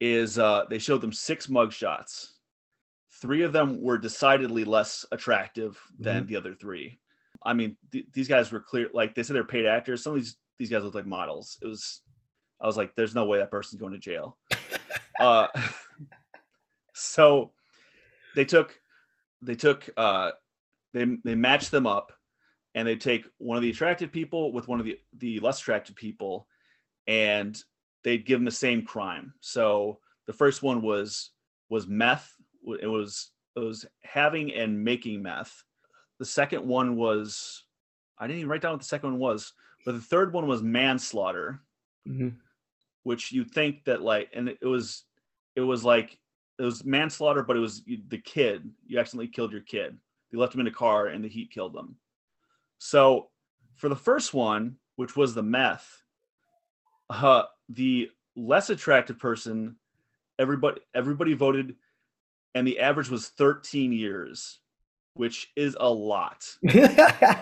[0.00, 2.34] is uh, they showed them six mug shots.
[3.20, 7.00] Three of them were decidedly less attractive than the other three.
[7.42, 8.88] I mean, th- these guys were clear.
[8.92, 10.02] Like they said, they're paid actors.
[10.02, 11.58] Some of these these guys look like models.
[11.62, 12.00] It was,
[12.60, 14.36] I was like, there's no way that person's going to jail.
[15.20, 15.46] uh,
[16.94, 17.52] so
[18.34, 18.78] they took,
[19.40, 20.32] they took, uh,
[20.92, 22.12] they they matched them up,
[22.78, 25.96] and they take one of the attractive people with one of the the less attractive
[25.96, 26.46] people,
[27.08, 27.60] and
[28.04, 29.34] they'd give them the same crime.
[29.40, 31.30] So the first one was
[31.68, 32.32] was meth.
[32.80, 35.64] It was it was having and making meth.
[36.20, 37.64] The second one was
[38.16, 39.52] I didn't even write down what the second one was,
[39.84, 41.60] but the third one was manslaughter,
[42.06, 42.36] Mhm.
[43.02, 45.04] which you'd think that like, and it was
[45.56, 46.16] it was like
[46.60, 48.72] it was manslaughter, but it was the kid.
[48.86, 49.98] You accidentally killed your kid.
[50.30, 51.98] You left him in a car, and the heat killed them.
[52.78, 53.28] So
[53.76, 56.02] for the first one, which was the meth,
[57.10, 59.76] uh, the less attractive person,
[60.38, 61.76] everybody everybody voted,
[62.54, 64.60] and the average was 13 years,
[65.14, 66.46] which is a lot.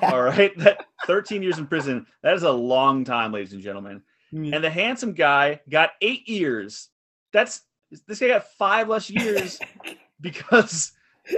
[0.03, 4.03] All right, that 13 years in prison, that is a long time, ladies and gentlemen.
[4.33, 4.55] Mm.
[4.55, 6.89] And the handsome guy got eight years.
[7.33, 7.63] That's
[8.07, 9.59] this guy got five less years
[10.21, 10.93] because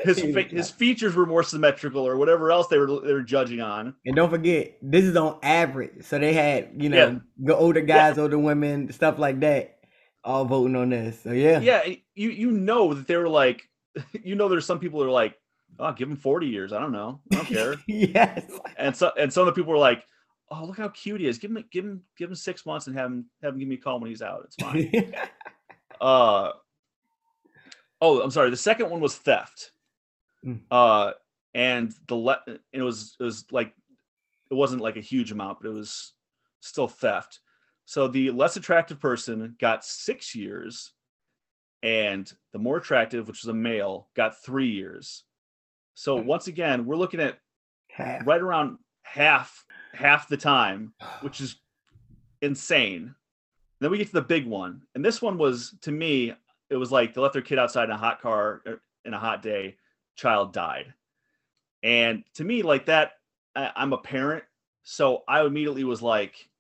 [0.05, 3.61] his fa- his features were more symmetrical or whatever else they were they were judging
[3.61, 3.95] on.
[4.07, 6.05] And don't forget, this is on average.
[6.05, 7.19] So they had, you know, Yeah.
[7.39, 9.79] the older guys, older women, stuff like that,
[10.25, 11.21] all voting on this.
[11.23, 11.61] So yeah.
[11.61, 11.83] Yeah,
[12.15, 13.69] you you know that they were like,
[14.23, 15.35] you know, there's some people that are like,
[15.79, 16.73] oh, give him 40 years.
[16.73, 17.75] I don't know, I don't care.
[17.87, 18.45] yes.
[18.77, 20.05] and so and some of the people were like,
[20.51, 21.39] oh, look how cute he is.
[21.39, 23.77] Give him give him give him six months and have him have him give me
[23.77, 24.43] a call when he's out.
[24.45, 25.15] It's fine.
[26.01, 26.51] uh
[28.01, 29.73] oh i'm sorry the second one was theft
[30.47, 30.61] Mm.
[30.71, 31.13] uh
[31.55, 33.73] and the le- it was it was like
[34.51, 36.13] it wasn't like a huge amount but it was
[36.61, 37.41] still theft
[37.87, 40.93] so the less attractive person got six years
[41.83, 45.25] and the more attractive which was a male got three years
[45.95, 47.39] so once again we're looking at
[47.91, 48.25] Half.
[48.27, 51.57] right around half half the time which is
[52.43, 53.15] insane.
[53.81, 56.35] Then we get to the big one, and this one was to me,
[56.69, 59.19] it was like they left their kid outside in a hot car er, in a
[59.19, 59.77] hot day,
[60.19, 60.93] child died,
[61.83, 63.13] and to me, like that,
[63.57, 64.45] I, I'm a parent,
[64.83, 66.51] so I immediately was like,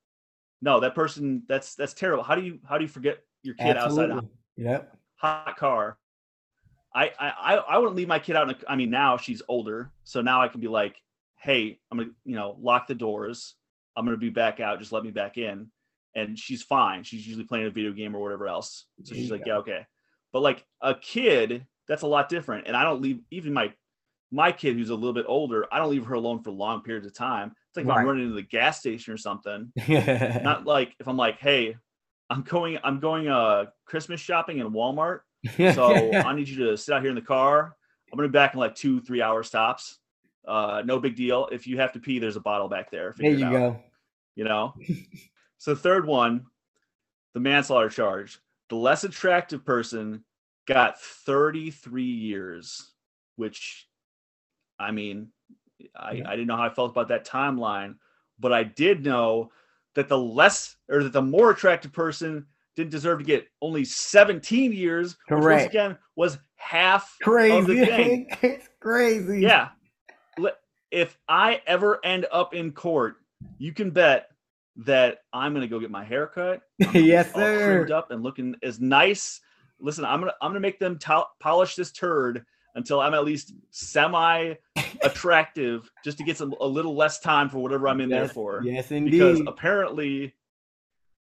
[0.62, 2.24] no, that person, that's that's terrible.
[2.24, 4.22] How do you how do you forget your kid outside a
[4.56, 4.96] Yep.
[5.16, 5.98] hot car?
[6.94, 8.48] I I I I wouldn't leave my kid out.
[8.48, 10.96] In a, I mean, now she's older, so now I can be like,
[11.36, 13.54] hey, I'm gonna you know lock the doors.
[13.96, 14.78] I'm gonna be back out.
[14.78, 15.70] Just let me back in.
[16.14, 17.04] And she's fine.
[17.04, 18.86] She's usually playing a video game or whatever else.
[19.04, 19.50] So she's like, go.
[19.50, 19.86] yeah, okay.
[20.32, 22.66] But like a kid, that's a lot different.
[22.66, 23.72] And I don't leave even my
[24.30, 25.66] my kid who's a little bit older.
[25.72, 27.52] I don't leave her alone for long periods of time.
[27.68, 29.72] It's like if I'm running into the gas station or something.
[29.88, 31.76] Not like if I'm like, hey,
[32.30, 35.20] I'm going I'm going uh Christmas shopping in Walmart.
[35.74, 37.74] So I need you to sit out here in the car.
[38.12, 39.98] I'm gonna be back in like two, three hour stops.
[40.46, 41.48] Uh, no big deal.
[41.52, 43.14] If you have to pee, there's a bottle back there.
[43.18, 43.82] there you out, go.
[44.34, 44.74] You know.
[45.58, 46.46] so third one,
[47.34, 48.40] the manslaughter charge.
[48.68, 50.24] The less attractive person
[50.68, 52.92] got 33 years,
[53.36, 53.88] which,
[54.78, 55.28] I mean,
[55.96, 56.28] I, Yeah.
[56.28, 57.94] I didn't know how I felt about that timeline,
[58.38, 59.50] but I did know
[59.94, 64.72] that the less or that the more attractive person didn't deserve to get only 17
[64.72, 65.70] years, which once Correct.
[65.70, 67.56] again was half Crazy.
[67.56, 69.40] of the it's crazy.
[69.40, 69.70] Yeah.
[70.90, 73.16] If I ever end up in court,
[73.58, 74.28] you can bet
[74.76, 76.62] that I'm gonna go get my hair cut,
[76.94, 77.64] yes, all sir.
[77.74, 79.40] trimmed up and looking as nice.
[79.80, 83.54] Listen, I'm gonna I'm gonna make them to- polish this turd until I'm at least
[83.70, 84.54] semi
[85.02, 88.62] attractive, just to get some a little less time for whatever I'm in there for.
[88.64, 89.12] Yes, indeed.
[89.12, 90.34] Because apparently,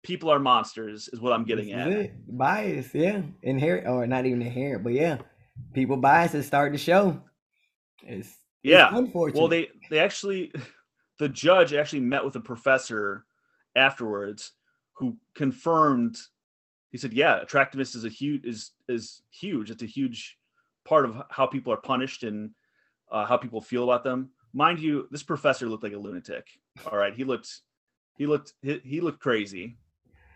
[0.03, 1.87] people are monsters, is what I'm getting This at.
[1.91, 2.13] it.
[2.37, 3.21] Bias, yeah.
[3.43, 5.17] Inherent or not even inherent, but yeah.
[5.73, 7.21] People bias is starting to show.
[8.03, 8.89] It's, it's Yeah.
[8.95, 9.39] unfortunate.
[9.39, 10.51] Well, they they actually,
[11.19, 13.25] the judge actually met with a professor
[13.75, 14.51] afterwards
[14.97, 16.17] who confirmed.
[16.95, 19.69] He said, "Yeah, attractiveness is a huge is is huge.
[19.69, 20.37] It's a huge
[20.85, 22.51] part of how people are punished and
[23.11, 26.47] uh, how people feel about them." Mind you, this professor looked like a lunatic.
[26.89, 27.49] All right, he looked
[28.17, 29.75] he looked he, he looked crazy.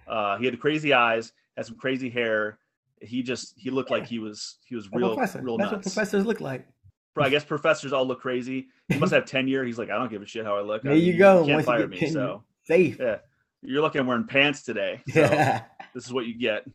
[0.06, 2.60] Uh, he had crazy eyes, had some crazy hair.
[3.02, 5.42] He just he looked like he was he was a real professor.
[5.42, 5.86] real That's nuts.
[5.86, 6.68] what professors look like.
[7.16, 8.68] Bro, I guess professors all look crazy.
[8.90, 9.64] He must have tenure.
[9.64, 10.82] He's like, I don't give a shit how I look.
[10.84, 11.46] I There you mean, go.
[11.46, 12.10] can't Once you fire me.
[12.12, 13.00] So Safe.
[13.00, 13.20] Yeah.
[13.62, 14.02] You're looking.
[14.02, 15.02] I'm wearing pants today.
[15.14, 15.64] So Yeah.
[15.94, 16.66] this is what you get.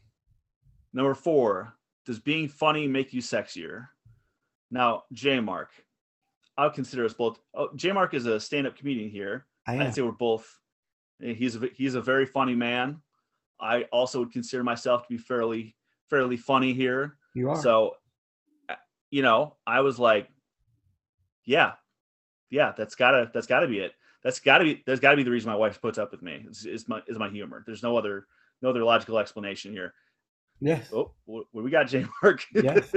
[0.93, 1.75] Number four.
[2.07, 3.87] Does being funny make you sexier?
[4.71, 5.71] Now, J Mark,
[6.59, 7.39] I would consider us both.
[7.55, 9.47] Oh, J Mark is a stand-up comedian here.
[9.67, 9.79] I.
[9.79, 10.47] I'd say we're both.
[11.23, 13.01] eh, He's a he's a very funny man.
[13.59, 15.75] I also would consider myself to be fairly
[16.11, 17.17] fairly funny here.
[17.35, 17.57] You are.
[17.63, 17.97] So,
[18.69, 18.75] uh,
[19.11, 20.29] you know, I was like,
[21.47, 21.73] yeah,
[22.51, 23.93] yeah, that's gotta that's gotta be it.
[24.25, 26.65] That's gotta be that's gotta be the reason my wife puts up with me is,
[26.65, 27.63] is my is my humor.
[27.67, 28.27] There's no other
[28.63, 29.93] no other logical explanation here.
[30.61, 30.89] yes.
[30.93, 32.43] Oh, what we got, J Mark?
[32.55, 32.93] Yes.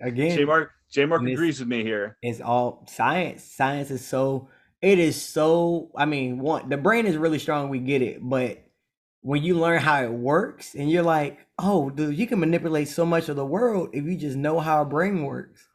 [0.00, 0.36] Again.
[0.36, 2.16] J Mark J Mark agrees with me here.
[2.22, 3.44] it's all science.
[3.44, 4.48] Science is so
[4.80, 8.64] it is so I mean, one the brain is really strong, we get it, but
[9.22, 13.04] when you learn how it works and you're like, oh dude, you can manipulate so
[13.04, 15.68] much of the world if you just know how a brain works.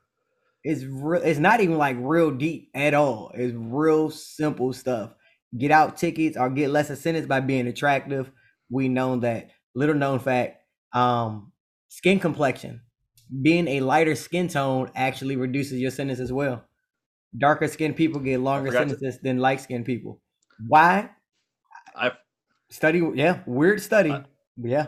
[0.66, 3.32] It's real it's not even like real deep at all.
[3.36, 5.12] It's real simple stuff.
[5.58, 8.32] Get out tickets or get less a sentence by being attractive.
[8.70, 10.58] We know that little known fact,
[10.92, 11.52] um,
[11.90, 12.82] skin complexion
[13.42, 16.66] being a lighter skin tone actually reduces your sentence as well.
[17.38, 20.22] Darker skinned people get longer forgot to- sentences than light skinned people.
[20.68, 21.12] Why?
[21.96, 22.12] I
[22.72, 24.12] Study, yeah, weird study.
[24.12, 24.24] Uh,
[24.58, 24.88] yeah,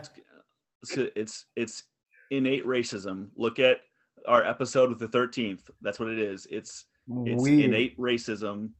[0.82, 1.82] it's it's it's
[2.30, 3.28] innate racism.
[3.36, 3.78] Look at
[4.26, 5.60] our episode with the 13th.
[5.80, 6.46] That's what it is.
[6.50, 6.86] It's
[7.24, 7.64] it's weird.
[7.66, 8.70] innate racism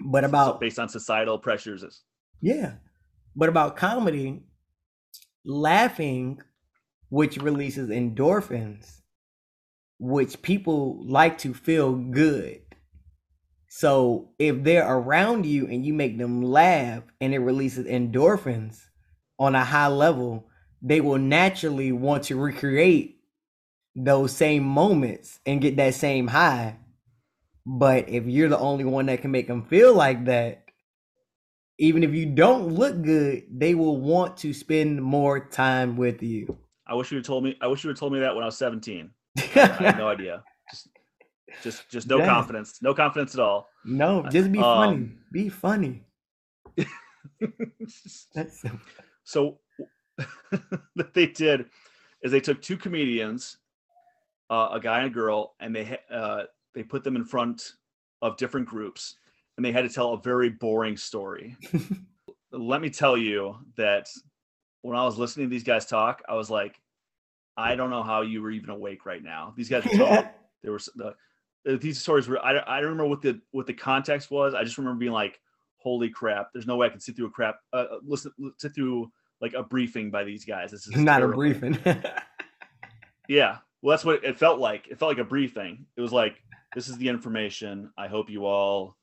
[0.00, 2.02] But about based on societal pressures.
[2.42, 2.74] yeah,
[3.34, 4.42] but about comedy,
[5.44, 6.40] laughing,
[7.08, 9.00] which releases endorphins,
[9.98, 12.60] which people like to feel good.
[13.68, 18.78] So if they're around you and you make them laugh and it releases endorphins
[19.38, 20.48] on a high level,
[20.80, 23.15] they will naturally want to recreate
[23.96, 26.76] those same moments and get that same high.
[27.64, 30.64] But if you're the only one that can make them feel like that,
[31.78, 36.56] even if you don't look good, they will want to spend more time with you.
[36.86, 37.56] I wish you had told me.
[37.60, 39.10] I wish you had told me that when I was 17.
[39.38, 40.44] I had no idea.
[40.70, 40.88] Just,
[41.62, 42.26] just, just no Yeah.
[42.26, 42.78] confidence.
[42.82, 43.68] No confidence at all.
[43.84, 44.94] no, just be funny.
[44.96, 46.02] Um, Be funny.
[48.34, 48.62] That's
[49.24, 49.58] so
[50.94, 51.66] what they did
[52.22, 53.58] is they took two comedians,
[54.50, 57.72] uh, a guy and a girl, and they uh, they put them in front
[58.22, 59.16] of different groups,
[59.56, 61.56] and they had to tell a very boring story.
[62.52, 64.08] Let me tell you that
[64.82, 66.80] when I was listening to these guys talk, I was like,
[67.56, 69.52] I don't know how you were even awake right now.
[69.56, 70.30] These guys were talking.
[70.62, 71.14] there was the,
[71.78, 74.62] these stories were I, don't- I don't remember what the what the context was i
[74.62, 75.40] just remember being like
[75.78, 78.74] holy crap there's no way i can sit through a crap uh, uh, listen sit
[78.74, 81.76] through like a briefing by these guys this is not a briefing.
[83.28, 84.88] yeah well that's what it felt like.
[84.88, 85.86] It felt like a briefing.
[85.96, 86.36] It was like
[86.74, 87.90] this is the information.
[87.96, 88.96] I hope you all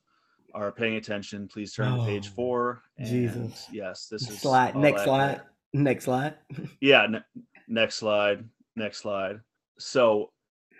[0.53, 1.47] are paying attention.
[1.47, 2.81] Please turn to page Oh, four.
[2.97, 3.67] And Jesus.
[3.71, 4.75] yes this is slide.
[4.75, 5.41] Next slide.
[5.73, 6.36] Next slide.
[6.81, 8.43] yeah ne- next slide
[8.75, 9.39] next slide.
[9.79, 10.31] So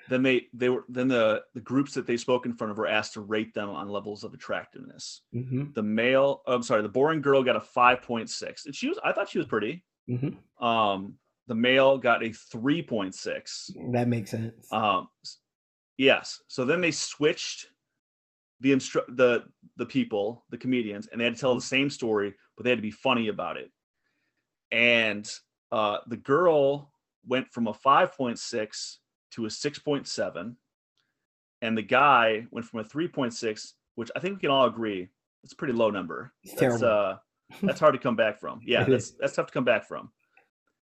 [0.10, 2.88] then they they were then the the groups that they spoke in front of were
[2.88, 5.22] asked to rate them on levels of attractiveness.
[5.32, 9.12] Hmm the male i'm sorry the boring girl got a 5.6 and she was i
[9.14, 9.84] thought she was pretty.
[10.08, 10.30] Hmm
[10.64, 11.16] um
[11.48, 14.72] the male got a 3.6 That makes sense.
[14.72, 15.08] um
[15.98, 17.68] yes so then they switched
[18.62, 19.44] the instru- the
[19.78, 22.78] the people the comedians and they had to tell the same story but they had
[22.80, 23.72] to be funny about it
[24.72, 25.30] and
[25.72, 26.92] uh the girl
[27.28, 28.96] went from a 5.6
[29.32, 30.56] to a 6.7
[31.62, 35.10] and the guy went from a 3.6 which I think we can all agree
[35.44, 36.32] it's a pretty low number.
[36.44, 36.88] It's that's, terrible.
[36.88, 37.18] uh,
[37.64, 38.62] that's hard to come back from.
[38.66, 40.10] Yeah, that's that's tough to come back from.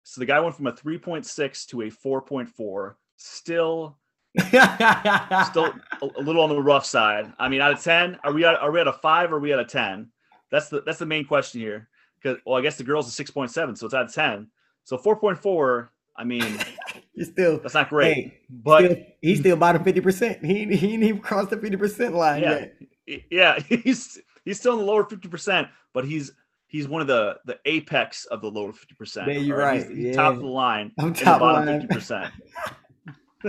[0.08, 2.94] So the guy went from a 3.6 to a 4.4.
[3.18, 3.98] Still,
[4.38, 5.74] still
[6.16, 7.30] a, little on the rough side.
[7.38, 9.38] I mean, out of 10, are we at, are we at a five or are
[9.38, 10.08] we at a 10?
[10.50, 11.90] That's the that's the main question here.
[12.16, 14.48] Because well, I guess the girls are 6.7, so it's out of 10.
[14.84, 15.88] So 4.4.
[16.16, 16.58] I mean,
[17.20, 20.42] still that's not great, Hey, but still, he's still bottom fifty percent.
[20.44, 22.66] He he ain't even crossed the fifty percent line yeah,
[23.06, 23.22] yet.
[23.30, 26.32] yeah, he's he's still in the lower 50%, but he's
[26.68, 29.26] he's one of the the apex of the lower 50%.
[29.26, 30.36] There you're He's, right, he's top yeah.
[30.36, 32.30] of the line I'm in the bottom 50%.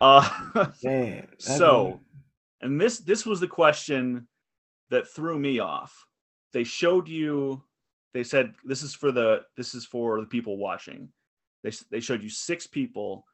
[0.00, 2.00] uh Man, so
[2.60, 4.26] and this this was the question
[4.90, 6.06] that threw me off
[6.52, 7.62] they showed you
[8.12, 11.08] they said this is for the this is for the people watching
[11.62, 13.24] they they showed you six people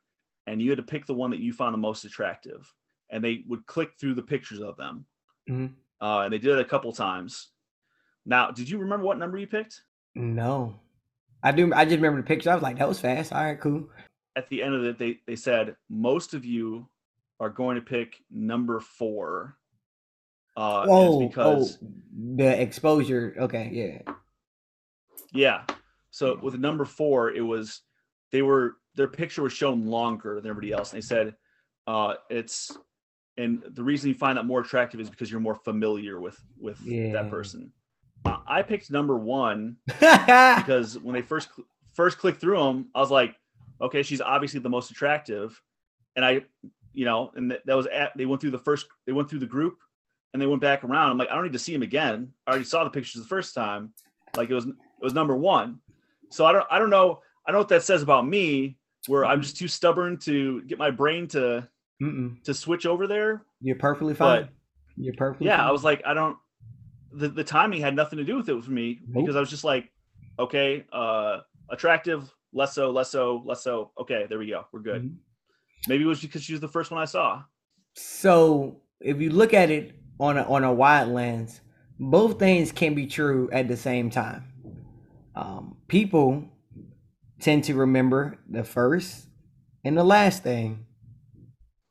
[0.47, 2.73] and you had to pick the one that you found the most attractive
[3.11, 5.05] and they would click through the pictures of them
[5.49, 5.73] Mhm.
[6.01, 7.49] Uh, and they did it a couple times
[8.27, 9.83] now did you remember what number you picked
[10.19, 10.81] no.
[11.43, 11.73] I do.
[11.73, 12.51] I just remember the picture.
[12.51, 13.33] I was like, that was fast.
[13.33, 13.89] All right, cool.
[14.37, 16.89] at the end of it they they said most of you
[17.41, 19.57] are going to pick number four
[20.57, 21.89] uh oh, because oh,
[22.35, 23.37] the exposure.
[23.39, 24.13] Okay, yeah.
[25.33, 25.63] Yeah.
[26.11, 27.83] So with number four, it was
[28.33, 30.93] they were their picture was shown longer than everybody else.
[30.93, 31.37] And they said
[31.87, 32.77] uh it's
[33.39, 36.79] and the reason you find that more attractive is because you're more familiar with with
[36.83, 37.13] Yeah.
[37.13, 37.73] that person.
[38.25, 43.01] Uh, I picked number one because when they first cl- first clicked through them, I
[43.01, 43.37] was like,
[43.81, 45.61] okay, she's obviously the most attractive,
[46.17, 46.43] and I,
[46.93, 49.39] you know, and th- that was at they went through the first they went through
[49.41, 49.79] the group,
[50.33, 51.11] and they went back around.
[51.13, 52.33] I'm like, I don't need to see him again.
[52.47, 53.93] I already saw the pictures the first time.
[54.37, 55.79] Like it was it was number one.
[56.31, 59.25] So I don't I don't know I don't know what that says about me, where
[59.25, 61.67] I'm just too stubborn to get my brain to
[62.03, 62.43] Mm-mm.
[62.45, 63.43] to switch over there.
[63.61, 64.43] You're perfectly fine.
[64.43, 64.51] But
[64.97, 65.67] You're perfectly yeah, fine.
[65.67, 66.37] I was like, I don't.
[67.13, 69.25] The the timing had nothing to do with it for me Nope.
[69.25, 69.91] because I was just like,
[70.39, 71.39] okay, uh,
[71.71, 73.93] attractive, less so, less so, less so.
[73.99, 75.05] Okay, there we go, we're good.
[75.05, 75.17] Mhm.
[75.89, 77.43] Maybe it was because she was the first one I saw.
[77.95, 81.61] So if you look at it on a on a wide lens,
[81.99, 84.45] both things can be true at the same time.
[85.35, 86.45] Um, people
[87.41, 89.29] tend to remember the first
[89.85, 90.85] and the last thing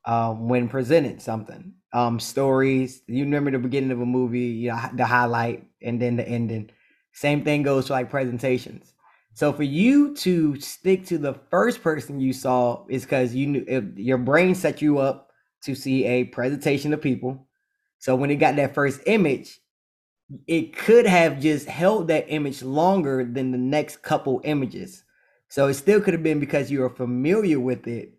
[0.07, 1.73] um, when presented something.
[1.93, 3.01] Um, stories.
[3.07, 6.69] You remember the beginning of a movie, you know, the highlight, and then the ending.
[7.13, 8.93] Same thing goes for like presentations.
[9.33, 13.93] So for you to stick to the first person you saw is because you knew
[13.95, 15.29] your brain set you up
[15.61, 17.47] to see a presentation of people.
[17.99, 19.59] So when it got that first image,
[20.47, 25.03] it could have just held that image longer than the next couple images.
[25.49, 28.16] So it still could have been because you were familiar with it,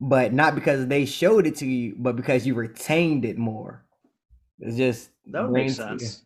[0.00, 3.84] but not because they showed it to you, but because you retained it more.
[4.58, 6.24] It's just That would make sense.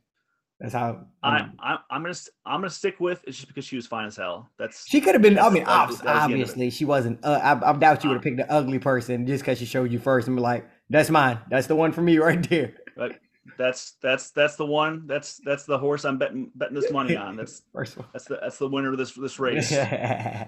[0.61, 2.15] That's how I, I I'm gonna
[2.47, 4.49] I'm gonna stick with it's just because she was fine as hell.
[4.57, 5.39] That's She could have been.
[5.39, 6.43] I mean, that ob- was- that was the end of it.
[6.43, 7.25] obviously, she wasn't.
[7.25, 9.91] Uh, I, I doubt you would have picked the ugly person just because she showed
[9.91, 11.39] you first and be like, "That's mine.
[11.51, 12.75] That's the one for me right there."
[13.59, 15.07] that's that's that's the one.
[15.07, 17.37] That's that's the horse I'm betting betting this money on.
[17.37, 18.07] That's First one.
[18.13, 19.71] that's the that's the winner of this this race.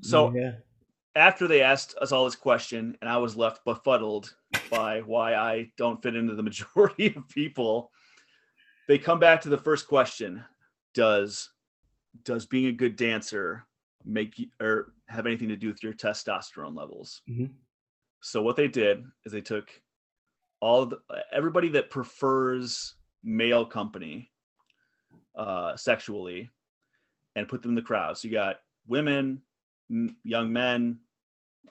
[0.00, 0.52] So yeah.
[1.18, 4.34] After they asked us all this question, and I was left befuddled
[4.70, 7.90] by why I don't fit into the majority of people,
[8.86, 10.44] they come back to the first question:
[10.94, 11.50] Does
[12.24, 13.66] does being a good dancer
[14.04, 17.22] make you or have anything to do with your testosterone levels?
[17.28, 17.50] Mhm.
[18.20, 19.70] So what they did is they took
[20.60, 20.98] all the,
[21.32, 24.30] everybody that prefers male company
[25.36, 26.50] uh, sexually
[27.36, 28.18] and put them in the crowd.
[28.18, 29.40] So you got women,
[30.24, 30.98] young men,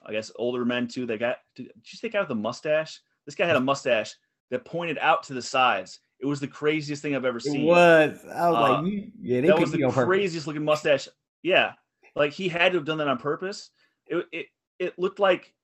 [0.06, 1.06] I guess older men too.
[1.06, 1.36] They got.
[1.56, 3.00] Did you the guy the mustache?
[3.26, 4.14] This guy had a mustache
[4.50, 6.00] that pointed out to the sides.
[6.20, 7.64] It was the craziest thing I've ever It seen.
[7.66, 8.24] was.
[8.24, 11.08] I was Uh, like, you, yeah, they that was the craziest looking mustache.
[11.42, 11.74] Yeah,
[12.16, 13.70] like he had to have done that on purpose.
[14.06, 14.46] It it
[14.78, 15.54] it looked like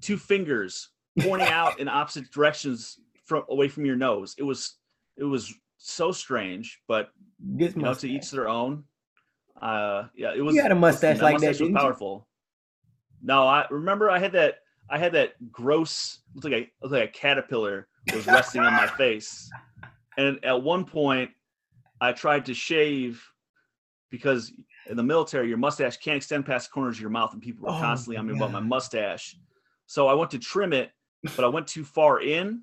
[0.00, 0.88] two fingers
[1.20, 4.34] pointing out in opposite directions from away from your nose.
[4.38, 4.76] It was
[5.16, 7.10] it was so strange, but
[7.56, 8.84] you know, to each their own.
[9.60, 10.54] Uh, yeah, it was.
[10.54, 12.26] You had a it mustache like that, mustache was powerful.
[13.22, 14.60] No, I remember I had that.
[14.88, 18.86] I had that gross, looked like a looked like a caterpillar was resting on my
[18.98, 19.50] face,
[20.16, 21.30] and at one point,
[22.00, 23.24] I tried to shave
[24.10, 24.52] because
[24.88, 27.66] in the military, your mustache can't extend past the corners of your mouth, and people
[27.66, 29.36] were Oh constantly on me about my mustache.
[29.86, 30.90] So I went to trim it,
[31.36, 32.62] but I went too far in.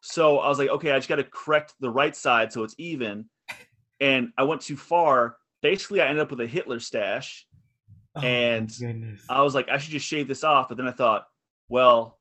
[0.00, 2.74] So I was like, okay, I just got to correct the right side so it's
[2.78, 3.26] even.
[4.00, 5.36] And I went too far.
[5.62, 7.45] Basically, I ended up with a Hitler stash.
[8.16, 9.22] Oh, and goodness.
[9.28, 10.68] I was like, I should just shave this off.
[10.68, 11.26] But then I thought,
[11.68, 12.18] well,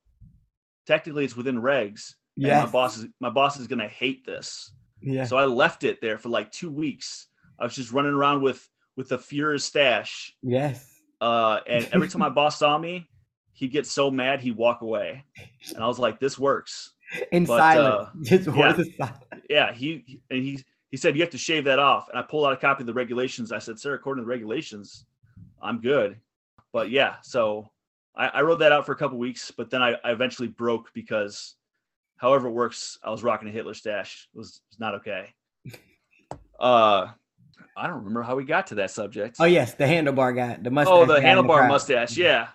[0.86, 2.14] technically it's within regs.
[2.36, 2.66] Yeah.
[2.66, 4.72] My boss is my boss is gonna hate this.
[5.02, 5.26] Yeah.
[5.26, 7.28] So I left it there for like two weeks.
[7.60, 8.68] I was just running around with
[8.98, 10.36] with the Fuhrer stash.
[10.42, 10.92] yes.
[11.22, 13.08] Uh, and every time my boss saw me,
[13.54, 15.24] he'd get so mad he'd walk away.
[15.74, 16.92] And I was like, this works.
[17.32, 18.10] In But, silence.
[18.10, 18.74] uh, Just yeah.
[18.76, 18.90] silence.
[19.50, 22.10] Yeah, he he- and he he said you have to shave that off.
[22.10, 23.52] And I pulled out a copy of the regulations.
[23.54, 25.06] I said, sir, according to the regulations,
[25.66, 26.18] I'm good.
[26.72, 27.70] But yeah, so
[28.16, 30.92] I, I rode that out for a couple weeks, but then I, I eventually broke
[30.94, 31.56] because
[32.18, 34.28] however it works, I was rocking a Hitler stash.
[34.34, 35.34] It was, it was not okay.
[36.60, 37.08] Uh
[37.78, 39.36] I don't remember how we got to that subject.
[39.40, 40.94] Oh yes, the handlebar guy, the mustache.
[40.94, 41.68] Oh, the handlebar crowd.
[41.68, 42.16] mustache.
[42.16, 42.48] Yeah.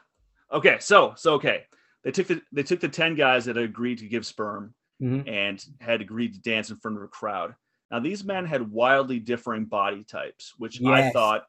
[0.51, 0.79] Okay.
[0.81, 1.65] So so okay.
[2.03, 5.29] They took the they took the ten guys that had agreed to give sperm Mhm.
[5.29, 7.55] and had agreed to dance in front of a crowd.
[7.91, 11.45] Now these men had wildly differing body types, which I thought,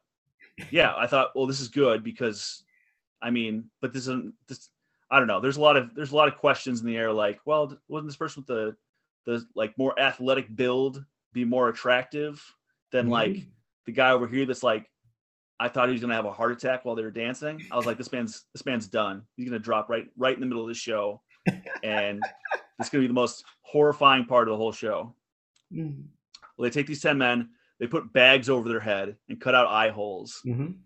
[0.70, 2.62] yeah, I thought, well, this is good because,
[3.20, 4.68] I mean, but this isn't this.
[5.10, 5.40] I don't know.
[5.40, 7.12] There's a lot of there's a lot of questions in the air.
[7.12, 8.76] Like, well, wasn't this person with the
[9.30, 12.42] the like more athletic build be more attractive
[12.90, 13.46] than like Mhm.
[13.86, 14.90] the guy over here that's like
[15.60, 17.62] I thought he was gonna have a heart attack while they were dancing.
[17.70, 19.22] I was like, this man's this man's done.
[19.36, 21.22] He's gonna drop right right in the middle of the show,
[21.84, 22.20] and
[22.78, 25.14] it's gonna be the most horrifying part of the whole show.
[25.72, 26.04] Mhm.
[26.56, 27.50] Well, they take these ten men,
[27.82, 30.76] they put bags over their head and cut out eye holes, Mhm.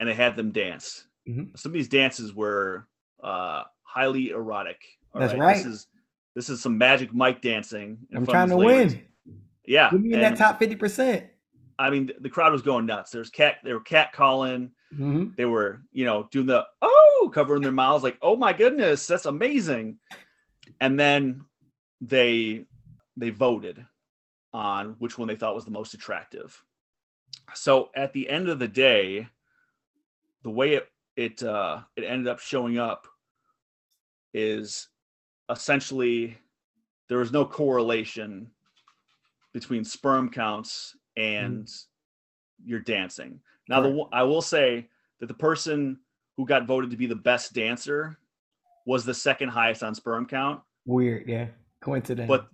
[0.00, 1.06] and they had them dance.
[1.28, 1.54] Mhm.
[1.58, 2.88] Some of these dances were
[3.22, 4.80] uh, highly erotic.
[5.12, 5.56] all That's This right.
[5.66, 5.86] is
[6.34, 7.98] this is some Magic Mike dancing.
[8.10, 9.04] in I'm trying to win.
[9.66, 11.26] Yeah, Give me in that top fifty percent.
[11.78, 13.10] I mean, the crowd was going nuts.
[13.10, 13.56] There's cat.
[13.64, 14.70] They were cat calling.
[14.94, 15.30] Mm-hmm.
[15.36, 19.26] they were you know doing the oh covering their mouths like oh my goodness that's
[19.26, 19.98] amazing
[20.80, 21.44] and then
[22.00, 22.64] they
[23.16, 23.84] they voted
[24.52, 26.62] on which one they thought was the most attractive.
[27.54, 29.28] So at the end of the day
[30.42, 33.06] the way it it uh it ended up showing up
[34.32, 34.88] is
[35.50, 36.38] essentially
[37.08, 38.50] there was no correlation
[39.52, 41.68] between sperm counts and
[42.64, 43.40] your dancing.
[43.68, 44.88] Now, the, I will say
[45.20, 45.98] that the person
[46.36, 48.18] who got voted to be the best dancer
[48.84, 51.46] was the second highest on sperm count, Weird, yeah.
[51.80, 52.28] Coincidence.
[52.28, 52.48] but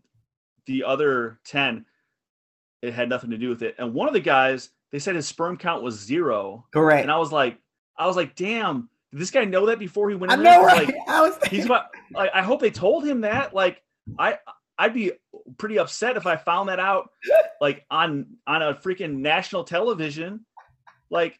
[0.66, 1.84] the other 10,
[2.82, 3.74] it had nothing to do with it.
[3.78, 6.66] And one of the guys, they said his sperm count was zero.
[6.72, 7.02] correct.
[7.02, 7.58] And I was like,
[7.96, 10.60] I was like, damn, did this guy know that before he went in there?
[10.60, 10.86] know, right?
[10.86, 13.54] Like, I was he's about, like, I hope they told him that.
[13.54, 13.82] Like,
[14.18, 14.38] I,
[14.78, 15.12] I'd be
[15.58, 17.10] pretty upset if I found that out,
[17.60, 20.44] like on on a freaking national television.
[21.10, 21.38] Like,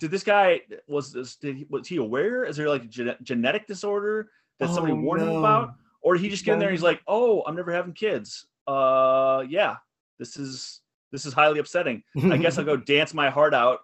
[0.00, 2.44] did this guy was this did he, was he aware?
[2.44, 6.22] Is there like a gene- genetic disorder that somebody Oh, warned him about, or did
[6.22, 9.76] he just get in there and he's like, "Oh, I'm never having kids." Uh, yeah,
[10.18, 12.02] this is this is highly upsetting.
[12.22, 13.80] I guess I'll go dance my heart out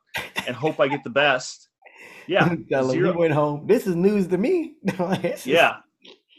[0.47, 1.69] and hope I get the best.
[2.27, 3.67] Yeah, zero- he went home.
[3.67, 4.75] This is news to me.
[5.45, 5.77] Yeah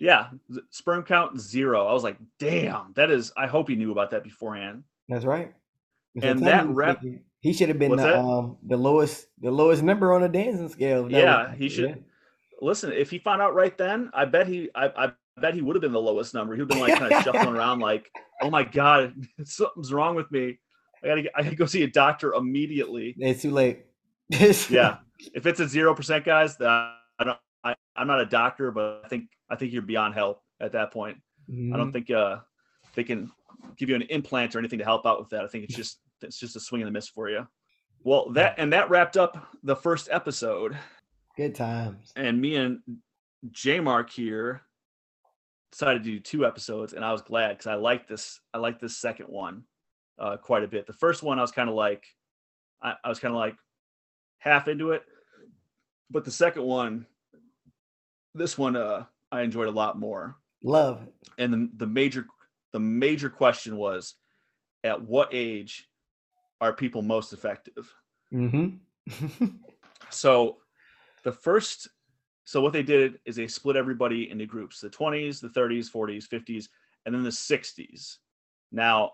[0.02, 0.30] yeah
[0.70, 4.24] sperm count zero i was like damn that is i hope he knew about that
[4.24, 5.54] beforehand That's right.
[6.22, 10.14] And that rep- thinking- he should have been the um the lowest the lowest number
[10.14, 11.04] on the dancing scale.
[11.04, 12.02] that Yeah, was- he should-
[12.62, 15.12] listen if he found out right then i bet he i, I
[15.42, 17.24] bet he would have been the lowest number he would have been like kind of
[17.24, 18.10] shuffling around like
[18.42, 19.14] oh my god
[19.44, 20.60] something's wrong with me
[21.04, 23.86] i gotta get, i gotta go see a doctor immediately It's too late.
[24.30, 24.98] yeah
[25.34, 29.02] if it's a zero percent guys that i don't I, i'm not a doctor but
[29.04, 31.18] i think i think you're beyond help at that point
[31.48, 31.78] I Mhm.
[31.78, 32.38] don't think uh,
[32.94, 33.32] they can
[33.76, 35.44] give you an implant or anything to help out with that.
[35.44, 37.48] I think it's just it's just a swing and a miss for you.
[38.04, 40.78] Well, that and that wrapped up the first episode.
[41.36, 42.14] Good times.
[42.16, 42.82] And me and
[43.50, 44.62] J Mark here
[45.72, 48.40] decided to do two episodes, and I was glad because I like this.
[48.54, 49.64] I like this second one
[50.18, 50.88] uh, quite a bit.
[50.88, 52.06] The first one I was kind of like,
[52.82, 53.56] I, I was kind of like
[54.40, 55.04] half into it,
[56.10, 57.06] but the second one,
[58.34, 61.08] this one, uh, I enjoyed a lot more Love
[61.38, 62.26] and the, the major
[62.74, 64.16] the major question was
[64.84, 65.88] at what age
[66.60, 67.94] are people most effective
[68.34, 69.48] Mm-hmm.
[70.10, 70.58] so
[71.24, 71.90] the first
[72.50, 76.28] so what they did is they split everybody into groups the 20s the 30s 40s
[76.28, 76.68] 50s
[77.06, 78.18] and then the 60s
[78.72, 79.12] now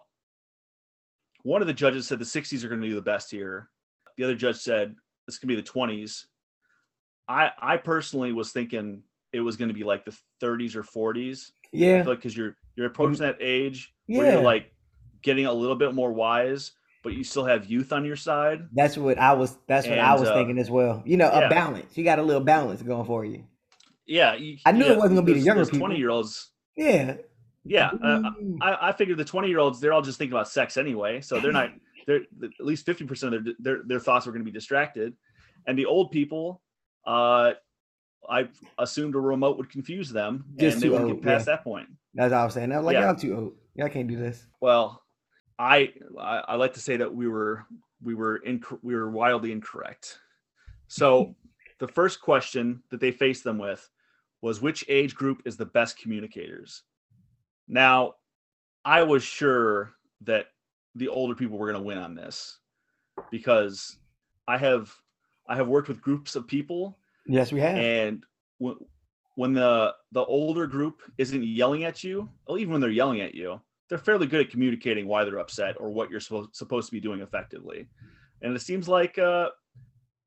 [1.44, 3.70] one of the judges said the 60s are going to do the best here.
[4.18, 4.96] The other judge said
[5.28, 6.24] it's going to be the 20s
[7.28, 11.52] i i personally was thinking it was going to be like the 30s or 40s
[11.74, 12.04] yeah.
[12.04, 13.28] feel like because you're you're approaching mm.
[13.28, 14.34] that age where Yeah.
[14.36, 14.72] you're like
[15.22, 16.72] getting a little bit more wise,
[17.06, 18.68] but you still have youth on your side.
[18.74, 19.56] That's what I was.
[19.68, 21.03] That's what I was uh, thinking as well.
[21.06, 21.45] You know, yeah.
[21.45, 21.95] a balance.
[21.95, 23.45] You got a little balance going for you.
[24.08, 25.80] Yeah, you, I knew it wasn't gonna be the younger people.
[25.80, 26.49] Twenty year olds.
[26.76, 27.18] Yeah.
[27.64, 28.32] Yeah, uh.
[28.60, 31.39] I, I figured the twenty year olds they're all just thinking about sex anyway, so
[31.39, 31.70] they're not.
[32.08, 35.14] They're at least fifty percent of their, their their thoughts were going to be distracted,
[35.68, 36.62] and the old people,
[37.06, 37.53] uh,
[38.28, 38.49] I
[38.80, 41.56] assumed a remote would confuse them Just and they wouldn't old, get past yeah.
[41.56, 41.88] that point.
[42.16, 42.72] That's all I was saying.
[42.72, 43.06] I was like, Yeah.
[43.06, 43.53] y'all too old.
[43.76, 44.45] Y'all can't do this.
[44.62, 45.03] Well,
[45.58, 47.66] I I, I like to say that we were
[48.03, 50.20] we were in we were wildly incorrect.
[50.88, 51.36] So
[51.80, 53.89] the first question that they faced them with
[54.41, 56.84] was which age group is the best communicators?
[57.68, 58.16] Now,
[58.84, 60.47] I was sure that
[60.93, 62.60] the older people were going to win on this
[63.32, 63.97] because
[64.47, 64.93] I have
[65.47, 66.97] I have worked with groups of people
[67.28, 67.78] Yes, we have.
[67.78, 68.24] and
[68.60, 68.76] when
[69.36, 73.34] when the the older group isn't yelling at you well even when they're yelling at
[73.36, 73.60] you
[73.90, 77.00] they're fairly good at communicating why they're upset or what you're supposed supposed to be
[77.00, 77.88] doing effectively
[78.42, 79.50] and it seems like uh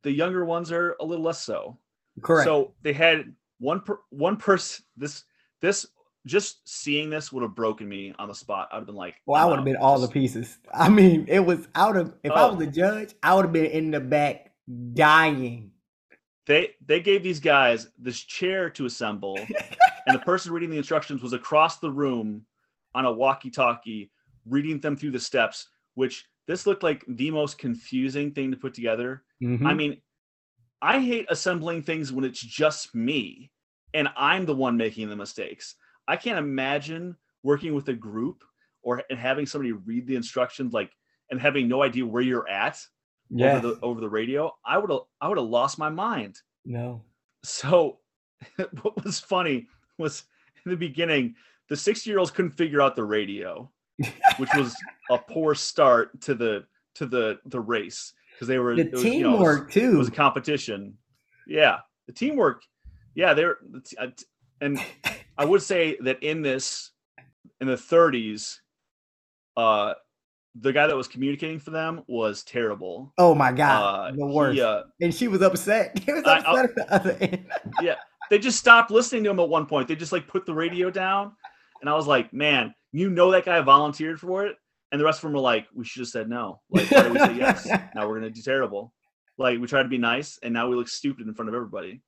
[0.03, 1.79] the younger ones are a little less so
[2.23, 2.45] Correct.
[2.47, 5.25] so they had one per, one person this
[5.61, 5.87] this
[6.27, 9.43] just seeing this would have broken me on the spot i'd have been like well,
[9.43, 10.59] I would have been all the pieces.
[10.73, 12.15] I mean, it was out of.
[12.23, 12.55] If I Oh.
[12.55, 14.53] was a judge, I would have been in the back
[14.95, 15.71] dying.
[16.47, 19.37] they they gave these guys this chair to assemble
[20.07, 22.45] and the person reading the instructions was across the room
[22.99, 24.11] on a walkie-talkie
[24.47, 28.73] reading them through the steps which this looked like the most confusing thing to put
[28.75, 29.25] together.
[29.43, 29.77] I Mhm.
[29.77, 30.03] mean
[30.83, 33.51] i hate assembling things when it's just me
[33.95, 35.77] and i'm the one making the mistakes.
[36.07, 38.45] I can't imagine working with a group
[38.83, 40.93] or and having somebody read the instructions like
[41.31, 42.79] and having no idea where you're at
[43.39, 44.43] over the over the radio.
[44.65, 46.35] I would have i would have lost my mind.
[46.65, 47.03] No.
[47.45, 48.01] so
[48.83, 49.69] what was funny
[49.99, 50.25] was
[50.65, 51.35] in the beginning
[51.69, 53.71] the 60 year olds couldn't figure out the radio
[54.39, 54.75] which was
[55.11, 56.65] a poor start to the
[56.95, 59.77] to the the race because they were The it was, you know, it was- teamwork
[59.77, 60.97] it was a competition
[61.47, 62.63] yeah the teamwork
[63.15, 64.07] yeah they're the t- uh,
[64.61, 64.81] and
[65.37, 66.91] i would say that in this
[67.61, 68.59] in the 30s
[69.57, 69.95] uh
[70.61, 74.57] the guy that was communicating for them was terrible oh my god, uh, the worst.
[74.57, 75.97] he, uh, and she was upset.
[76.05, 77.47] He was I- upset at the other end.
[77.81, 77.95] yeah,
[78.31, 79.87] they just stopped listening to him at one point.
[79.87, 81.33] They just like put the radio down,
[81.81, 84.57] and I was like, "Man, you know that guy volunteered for it."
[84.91, 86.61] And the rest of them were like, "We should have said no.
[86.71, 87.67] Like, why did we say yes?
[87.95, 88.93] Now we're gonna do terrible.
[89.37, 92.01] Like, we tried to be nice, and now we look stupid in front of everybody."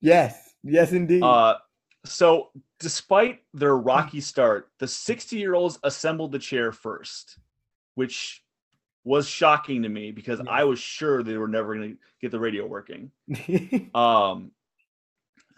[0.00, 1.22] yes, yes, indeed.
[1.22, 1.56] Uh,
[2.04, 7.38] so despite their rocky start, the 60 year olds assembled the chair first,
[7.96, 8.44] which
[9.02, 10.50] was shocking to me because Yeah.
[10.50, 13.10] I was sure they were never gonna get the radio working.
[13.94, 14.52] Um,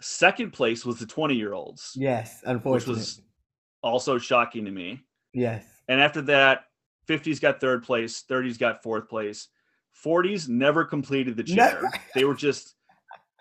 [0.01, 2.93] second place was the 20 year olds, yes, which unfortunately.
[2.95, 3.21] was
[3.81, 5.01] also shocking to me.
[5.33, 5.65] yes.
[5.87, 6.65] And after that,
[7.07, 9.47] 50s got third place, 30s got fourth place,
[10.05, 11.55] 40s never completed the chair.
[11.73, 11.91] Never.
[12.15, 12.75] they were just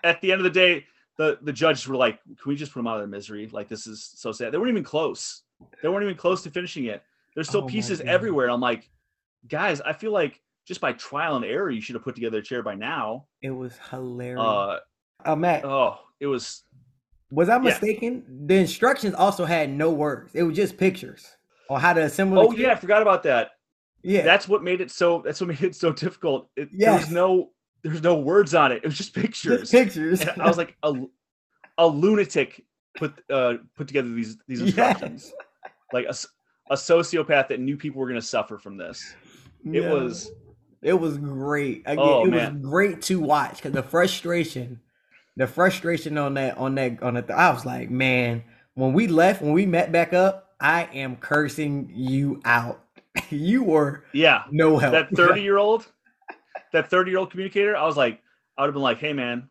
[0.02, 0.86] at the end of the day,
[1.16, 3.48] the the judges were like, "Can we just put them out of their misery?
[3.48, 5.42] Like this is so sad." They weren't even close.
[5.82, 7.02] They weren't even close to finishing it.
[7.34, 8.48] There's still Oh pieces everywhere.
[8.48, 8.88] I'm like,
[9.48, 12.42] guys, I feel like just by trial and error, you should have put together a
[12.42, 13.26] chair by now.
[13.42, 14.40] It was hilarious.
[14.40, 14.78] Uh,
[15.24, 16.62] Uh, Matt, oh, it was
[17.30, 17.58] was I yeah.
[17.60, 18.24] mistaken?
[18.46, 20.30] The instructions also had no words.
[20.34, 21.26] It was just pictures
[21.68, 22.38] on how to assemble.
[22.38, 23.50] Oh yeah, I forgot about that.
[24.02, 24.22] yeah.
[24.22, 25.22] That's what made it so.
[25.24, 26.48] That's what made it so difficult.
[26.56, 27.04] It, There Yes.
[27.06, 27.50] was no.
[27.82, 28.76] there's no words on it.
[28.82, 29.70] It was just pictures.
[29.70, 30.20] pictures.
[30.22, 30.94] And I was like a,
[31.78, 32.64] a lunatic
[32.96, 34.68] put uh put together these these Yes.
[34.68, 35.32] instructions.
[35.92, 36.06] Like
[36.70, 39.14] a sociopath that knew people were going to suffer from this.
[39.64, 39.94] It No.
[39.94, 40.30] was
[40.82, 41.82] It was great.
[41.86, 42.60] Again, Oh, it man.
[42.60, 44.80] was great to watch because the frustration,
[45.38, 47.32] the frustration on that, on that, on the.
[47.32, 48.42] I was like, man,
[48.74, 52.84] when we left, when we met back up, I am cursing you out.
[53.30, 54.42] you were yeah.
[54.50, 54.92] no help.
[54.92, 55.86] That 30 year old,
[56.72, 58.20] that 30 year old communicator, I was like,
[58.56, 59.48] I would have been like, hey man,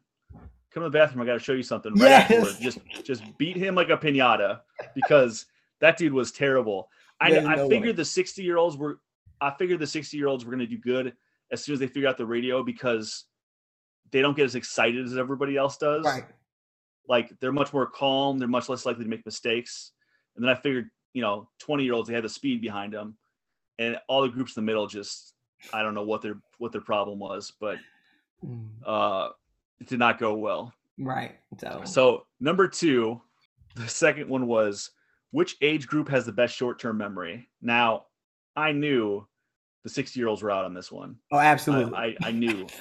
[0.72, 1.22] come to the bathroom.
[1.24, 1.94] I got to show you something.
[1.94, 2.32] Right Yes.
[2.32, 2.60] afterwards.
[2.60, 4.60] Just just beat him like a pinata
[4.94, 5.46] because
[5.80, 6.90] that dude was terrible.
[7.22, 7.98] I There's I no figured way.
[7.98, 9.00] the 60 year olds were
[9.40, 11.14] I figured the 60 year olds were going to do good
[11.52, 13.24] as soon as they figure out the radio because
[14.12, 16.06] they don't get as excited as everybody else does.
[16.06, 16.26] right.
[17.08, 18.38] Like they're much more calm.
[18.38, 19.92] They're much less likely to make mistakes.
[20.36, 23.18] And then I figured, you know, 20 year olds, they had the speed behind them.
[23.80, 25.34] And all the groups in the middle just,
[25.72, 27.78] I don't know what their what their problem was, but
[28.46, 29.30] Mm, uh
[29.80, 30.72] it did not go well.
[31.00, 31.38] Right.
[31.60, 33.20] So, So number two,
[33.76, 34.92] the second one was
[35.32, 37.50] which age group has the best short-term memory?
[37.64, 38.06] Now,
[38.56, 39.28] I knew
[39.84, 41.16] the 60 year olds were out on this one.
[41.32, 41.96] oh, absolutely.
[41.96, 42.68] I, I, I knew.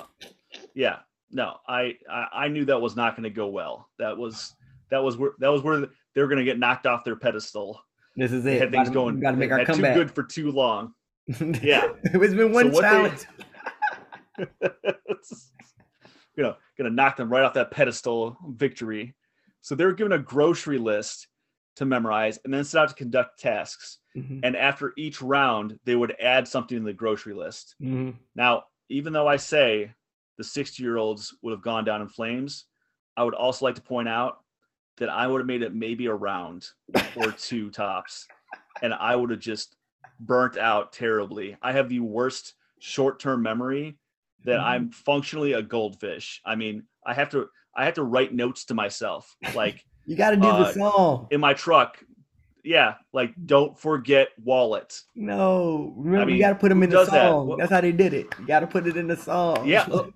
[0.74, 0.99] Yeah.
[1.31, 3.89] No, I, I I knew that was not going to go well.
[3.99, 4.55] That was
[4.91, 5.81] that was where that was where
[6.14, 7.81] they were going to get knocked off their pedestal.
[8.16, 8.61] this is They it.
[8.61, 9.20] had things Gotta- going.
[9.20, 10.93] Got to make our had too good for too long.
[11.62, 11.89] Yeah.
[12.05, 13.24] it's been one they- challenge.
[16.37, 19.14] you know, gonna knock them right off that pedestal victory.
[19.62, 21.29] So they were given a grocery list
[21.77, 23.99] to memorize and then set out to conduct tasks.
[24.16, 27.74] Mhm, And after each round, they would add something to the grocery list.
[27.83, 28.14] mhm.
[28.35, 29.93] Now, even though I say
[30.39, 32.66] the 60 year olds would have gone down in flames,
[33.16, 34.39] I would also like to point out
[34.99, 36.66] that I would have made it maybe a round
[37.16, 38.26] or two tops,
[38.82, 39.76] and I would have just
[40.20, 41.57] burnt out terribly.
[41.62, 43.99] I have the worst short-term memory
[44.45, 44.68] that Mm-hmm.
[44.68, 46.41] I'm functionally a goldfish.
[46.45, 50.30] I mean, I have to I have to write notes to myself like You got
[50.30, 51.26] to do Uh, the song.
[51.30, 51.99] in my truck.
[52.62, 55.01] Yeah, like don't forget wallet.
[55.14, 57.28] No, remember mean, you got to put them in the does that?
[57.30, 57.57] song.
[57.59, 58.26] That's how they did it.
[58.41, 59.66] You got to put it in the song.
[59.66, 60.12] Yeah, look,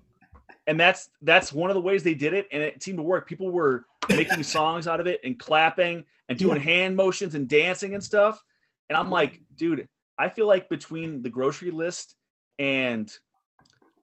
[0.71, 3.27] and that's that's one of the ways they did it, and it seemed to work.
[3.27, 6.63] People were making songs out of it and clapping and doing Yeah.
[6.63, 8.41] hand motions and dancing and stuff.
[8.89, 12.15] And I'm like, dude, I feel like between the grocery list
[12.57, 13.11] and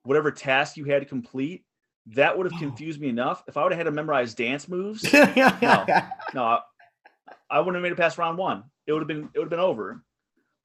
[0.03, 1.65] whatever task you had to complete,
[2.09, 2.67] that would have Oh.
[2.67, 3.45] confused me enough.
[3.49, 5.25] If I would have had to memorize dance moves, no,
[6.37, 6.61] I,
[7.49, 8.65] I wouldn't have made it past round one.
[8.87, 10.03] It would have been it would have been over.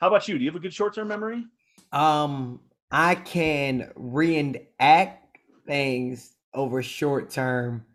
[0.01, 0.37] How about you?
[0.37, 1.45] Do you have a good short term memory?
[1.93, 2.59] Um,
[2.91, 5.22] I can reenact
[5.65, 7.85] things over short term.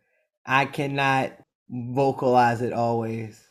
[0.47, 1.33] I cannot
[1.69, 3.49] vocalize it always.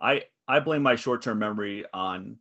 [0.00, 2.38] I I blame my short term memory on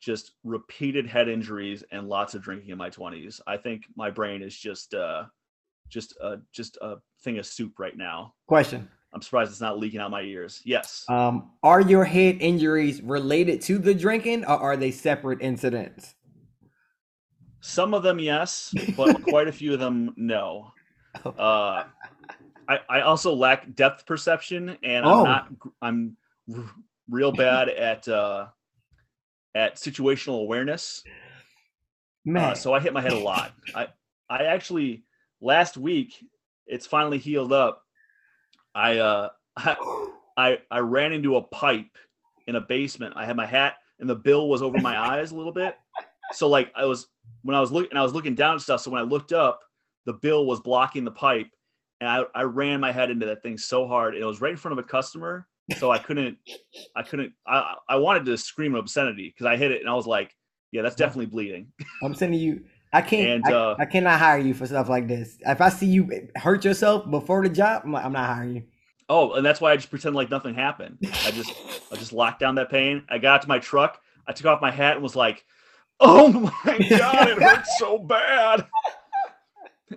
[0.00, 3.40] just repeated head injuries and lots of drinking in my 20s.
[3.46, 5.24] I think my brain is just uh
[5.88, 8.34] just uh just a thing of soup right now.
[8.46, 8.88] Question.
[9.12, 10.60] I'm surprised it's not leaking out my ears.
[10.64, 11.06] Yes.
[11.08, 16.15] Um, are your head injuries related to the drinking or are they separate incidents?
[17.68, 20.72] Some of them yes, but quite a few of them no.
[21.24, 21.84] Uh
[22.68, 25.24] I, I also lack depth perception and I'm Oh.
[25.24, 25.48] not
[25.82, 26.16] I'm
[26.54, 26.64] r-
[27.10, 28.46] real bad at uh
[29.54, 31.02] at situational awareness.
[32.24, 33.52] Man, Uh, so I hit my head a lot.
[33.74, 33.88] I
[34.28, 35.04] I actually
[35.40, 36.24] last week
[36.66, 37.82] it's finally healed up.
[38.74, 39.76] I uh I,
[40.36, 41.96] I I ran into a pipe
[42.46, 43.14] in a basement.
[43.16, 45.76] I had my hat and the bill was over my eyes a little bit.
[46.32, 47.08] So like I was
[47.42, 48.80] when I was looking and I was looking down and stuff.
[48.80, 49.60] So when I looked up,
[50.04, 51.48] the bill was blocking the pipe,
[52.00, 54.14] and I, I ran my head into that thing so hard.
[54.16, 55.46] It was right in front of a customer,
[55.78, 56.38] so I couldn't
[56.94, 60.06] I couldn't I I wanted to scream obscenity because I hit it and I was
[60.06, 60.34] like,
[60.72, 61.72] yeah, that's definitely bleeding.
[62.02, 62.64] I'm sending you.
[62.92, 63.44] I can't.
[63.44, 65.36] And, I, uh, I cannot hire you for stuff like this.
[65.40, 68.62] If I see you hurt yourself before the job, I'm, like, I'm not hiring you.
[69.08, 70.98] Oh, and that's why I just pretend like nothing happened.
[71.02, 71.52] I just
[71.92, 73.04] I just locked down that pain.
[73.08, 74.00] I got to my truck.
[74.26, 75.44] I took off my hat and was like,
[76.00, 78.66] "Oh my god, it hurts so bad."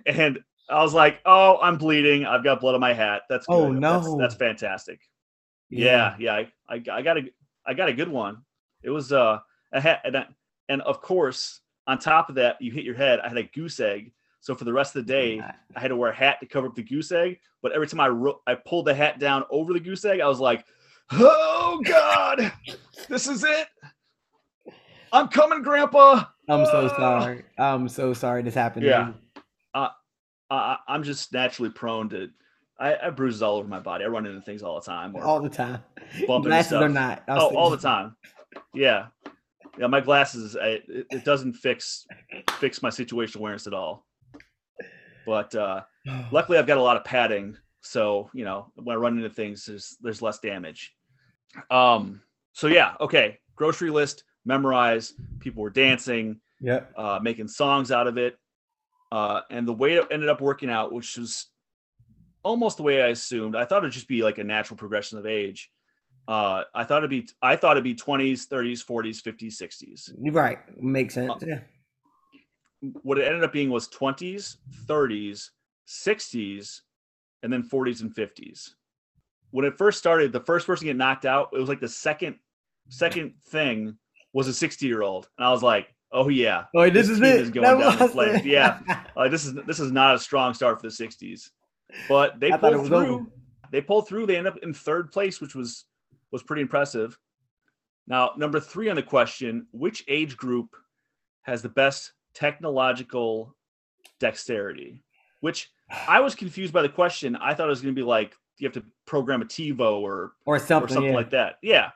[0.06, 0.38] And
[0.68, 2.24] I was like, "Oh, I'm bleeding.
[2.24, 3.22] I've got blood on my hat.
[3.28, 3.54] That's good.
[3.54, 4.16] Oh, no.
[4.18, 5.00] that's fantastic."
[5.68, 6.34] Yeah, yeah.
[6.34, 7.22] I, I I got a
[7.66, 8.38] I got a good one.
[8.82, 9.38] It was uh
[9.72, 10.26] a hat and, I-
[10.68, 13.20] and of course on top of that you hit your head.
[13.20, 14.12] I had a goose egg.
[14.40, 15.38] So for the rest of the day,
[15.76, 17.38] I had to wear a hat to cover up the goose egg.
[17.62, 20.26] But every time I ro- I pulled the hat down over the goose egg, I
[20.28, 20.64] was like,
[21.12, 22.50] "Oh God,
[23.08, 23.66] this is it!
[25.12, 26.96] I'm coming, Grandpa." I'm so Ah.
[26.96, 27.44] sorry.
[27.58, 28.82] I'm so sorry this happened.
[28.84, 29.08] to Yeah.
[29.08, 29.14] you.
[29.74, 29.90] I,
[30.50, 32.28] I, I'm just naturally prone to.
[32.78, 34.04] I, I bruises all over my body.
[34.04, 35.14] I run into things all the time.
[35.14, 35.82] Or, all the time.
[36.26, 37.22] Glasses or not.
[37.28, 38.16] oh, all the time.
[38.74, 39.06] Yeah,
[39.78, 39.86] yeah.
[39.86, 40.56] My glasses.
[40.56, 42.06] I, it, it doesn't fix
[42.58, 44.06] fix my situational awareness at all.
[45.26, 45.82] But uh,
[46.32, 49.66] luckily i've got a lot of padding so you know when i run into things
[49.66, 50.94] there's there's less damage
[51.70, 52.22] um
[52.54, 58.18] so yeah okay grocery list memorize people were dancing yeah, uh making songs out of
[58.18, 58.38] it
[59.12, 61.46] uh and the way it ended up working out which was
[62.42, 65.26] almost the way i assumed i thought it'd just be like a natural progression of
[65.26, 65.70] age
[66.28, 70.58] uh i thought it'd be i thought it'd be 20s 30s 40s 50s 60s right.
[70.82, 71.30] Makes sense.
[71.30, 71.58] Uh, yeah.
[73.02, 75.50] what it ended up being was 20s, 30s,
[75.88, 76.80] 60s,
[77.42, 78.70] and then 40s and 50s.
[79.50, 81.88] When it first started, the first person to get knocked out, it was like the
[81.88, 82.36] second
[82.88, 83.96] second thing
[84.32, 87.40] was a 60 year old, and I was like, oh yeah, Oh, this, is it.
[87.40, 88.44] is going That down the it.
[88.44, 88.80] Yeah.
[89.16, 91.50] like this is this is not a strong start for the 60s,
[92.08, 92.96] but they I pulled through.
[93.14, 93.26] over.
[93.70, 94.26] They pulled through.
[94.26, 95.84] They end up in third place, which was
[96.32, 97.18] was pretty impressive.
[98.06, 100.74] Now, number three on the question: Which age group
[101.42, 103.54] has the best technological
[104.18, 105.02] dexterity?
[105.40, 105.70] Which
[106.08, 107.36] I was confused by the question.
[107.36, 110.32] I thought it was going to be like you have to program a TiVo or
[110.44, 110.92] or or something.
[110.92, 111.16] something yeah.
[111.16, 111.56] like that.
[111.62, 111.90] Yeah.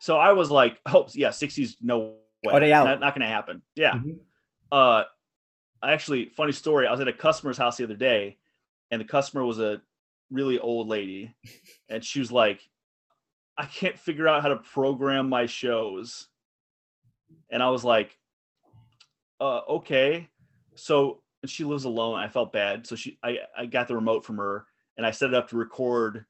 [0.00, 2.52] So I was like, oh yeah, 60s, no way.
[2.54, 2.84] Oh, they out.
[2.84, 3.62] Not, not going to happen.
[3.76, 3.94] Yeah.
[3.94, 4.18] Mhm.
[4.72, 5.04] Uh,
[5.82, 6.86] I actually, funny story.
[6.86, 8.38] I was at a customer's house the other day,
[8.90, 9.80] and the customer was a
[10.30, 11.34] really old lady,
[11.88, 12.60] and she was like,
[13.56, 16.28] "I can't figure out how to program my shows,"
[17.50, 18.18] and I was like,
[19.40, 20.28] "Uh, okay."
[20.76, 22.18] So and she lives alone.
[22.18, 25.30] I felt bad, so she, I, I got the remote from her, and I set
[25.30, 26.24] it up to record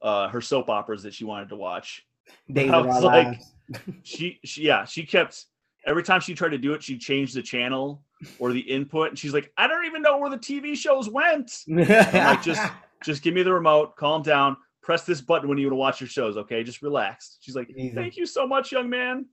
[0.00, 2.06] uh her soap operas that she wanted to watch.
[2.52, 3.52] Days I of our was like- lives.
[4.02, 5.44] She, she yeah, she kept
[5.86, 8.02] every time she tried to do it, she changed the channel
[8.38, 11.52] or the input, and she's like, I don't even know where the TV shows went.
[11.68, 12.62] Like, just
[13.04, 16.00] just give me the remote, calm down, press this button when you want to watch
[16.00, 16.62] your shows, okay?
[16.64, 17.36] Just relax.
[17.40, 17.94] She's like, Easy.
[17.94, 19.26] thank you so much, young man.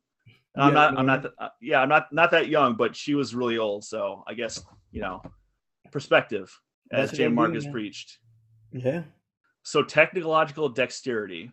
[0.56, 2.94] And I'm Yeah, not, I'm not, th- uh, yeah, I'm not, not that young, but
[2.96, 3.86] she was really old.
[3.86, 5.22] So I guess, you know,
[5.92, 6.54] perspective,
[6.92, 7.74] as That's what Jay Marcus man.
[7.74, 8.18] preached.
[8.74, 9.04] Yeah.
[9.64, 11.52] So technological dexterity.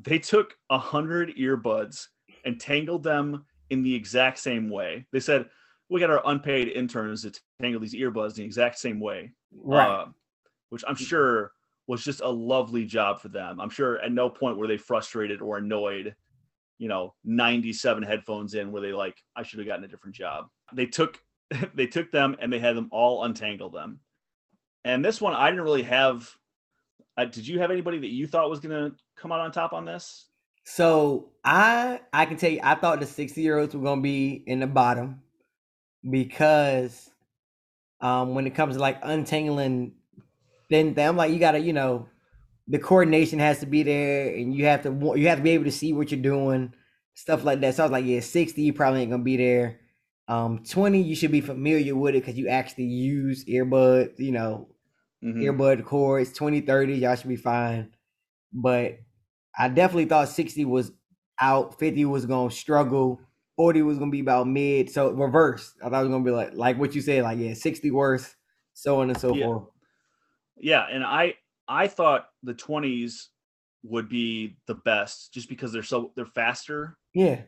[0.00, 2.06] They took a hundred earbuds
[2.44, 5.06] and tangled them in the exact same way.
[5.12, 5.48] They said,
[5.88, 9.88] "We got our unpaid interns to tangle these earbuds in the exact same way," Right.
[9.88, 10.06] uh,
[10.70, 11.52] which I'm sure
[11.86, 13.60] was just a lovely job for them.
[13.60, 16.14] I'm sure at no point were they frustrated or annoyed.
[16.78, 20.46] You know, 97 headphones in where they like, I should have gotten a different job.
[20.72, 21.20] They took
[21.74, 24.00] they took them and they had them all untangle them.
[24.84, 26.30] And this one, I didn't really have.
[27.18, 29.72] Uh, did you have anybody that you thought was going to come out on top
[29.72, 30.26] on this?
[30.62, 34.44] So I I can tell you I thought the 60 year olds were gonna be
[34.46, 35.22] in the bottom
[36.08, 37.08] because
[38.02, 39.94] um when it comes to like untangling
[40.68, 42.06] then I'm like you gotta, you know,
[42.66, 45.64] the coordination has to be there and you have to you have to be able
[45.64, 46.74] to see what you're doing,
[47.14, 47.74] stuff like that.
[47.74, 49.80] So I was like, yeah, 60, you probably ain't gonna be there.
[50.28, 54.68] Um 20, you should be familiar with it because you actually use earbuds, you know,
[55.22, 55.42] Mhm.
[55.42, 57.92] earbud cords 20 30 y'all should be fine
[58.52, 58.98] but
[59.58, 60.92] i definitely thought 60 was
[61.40, 63.20] out 50 was gonna struggle
[63.56, 66.54] 40 was gonna be about mid so reverse i thought it was gonna be like
[66.54, 68.34] like what you said like yeah 60 worse
[68.74, 69.44] so on and so Yeah.
[69.44, 69.64] forth
[70.56, 71.34] Yeah, and I
[71.68, 73.28] I thought the 20s
[73.84, 77.42] would be the best just because they're so they're faster yeah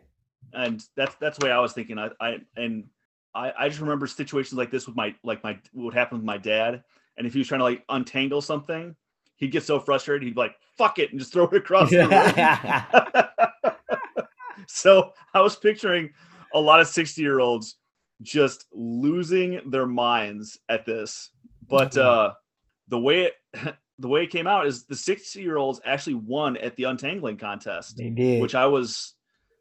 [0.52, 1.98] and that's that's the way I was thinking.
[1.98, 2.88] I, I and
[3.34, 6.38] I, I just remember situations like this with my like my what happened with my
[6.38, 6.82] dad.
[7.20, 8.96] And if he was trying to like untangle something,
[9.36, 11.98] he'd get so frustrated, he'd be like, fuck it, and just throw it across the
[11.98, 12.08] room.
[14.66, 16.14] so I was picturing
[16.54, 17.76] a lot of 60 year olds
[18.22, 21.28] just losing their minds at this.
[21.68, 22.02] But Mhm.
[22.02, 22.32] uh
[22.88, 23.34] the way it
[23.98, 27.36] the way it came out is the 60 year olds actually won at the untangling
[27.36, 29.14] contest they did which I was,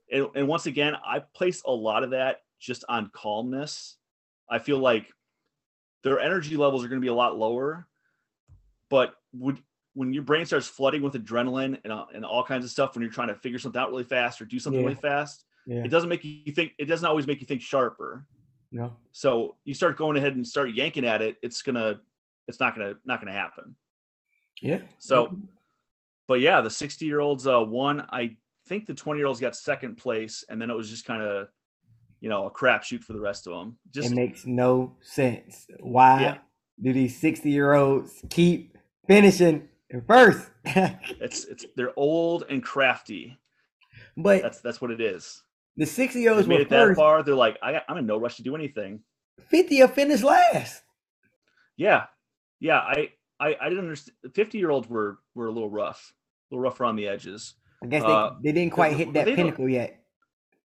[0.10, 3.98] and, and once again, I place a lot of that just on calmness.
[4.50, 5.12] I feel like
[6.04, 7.88] their energy levels are going to be a lot lower,
[8.90, 9.62] but would
[9.94, 13.02] when your brain starts flooding with adrenaline and, uh, and all kinds of stuff when
[13.02, 14.88] you're trying to figure something out really fast or do something Yeah.
[14.88, 16.74] really fast, yeah it doesn't make you think.
[16.78, 18.26] It doesn't always make you think sharper.
[18.72, 21.38] no So you start going ahead and start yanking at it.
[21.42, 22.00] It's gonna,
[22.48, 23.76] it's not gonna, not gonna happen.
[24.62, 25.38] yeah So,
[26.28, 28.02] but yeah, the 60 year olds uh, won.
[28.12, 28.38] I
[28.68, 31.48] think the 20 year olds got second place, and then it was just kind of,
[32.22, 33.78] you know, a crapshoot for the rest of them.
[33.92, 36.38] Just it makes no sense why Yeah.
[36.82, 43.38] do these 60 year olds keep finishing in first it's it's they're old and crafty.
[44.18, 45.42] but That's that's what it is.
[45.78, 47.24] the sixty year olds made were it that far.
[47.24, 49.02] They're like, I, I'm in no rush to do anything.
[49.50, 50.84] 50 will finish last
[51.78, 52.06] Yeah,
[52.60, 52.80] yeah.
[52.80, 53.10] I
[53.40, 54.18] I, I didn't understand.
[54.36, 56.14] 50 year olds were were a little rough,
[56.52, 57.56] a little rough on the edges.
[57.82, 59.99] I guess Uh, they, they didn't quite hit that pinnacle yet.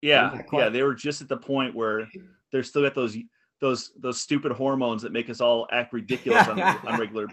[0.04, 0.70] Yeah, yeah.
[0.70, 2.08] They were just at the point where
[2.52, 3.18] they're still got those
[3.62, 7.28] those those stupid hormones that make us all act ridiculous on, on regular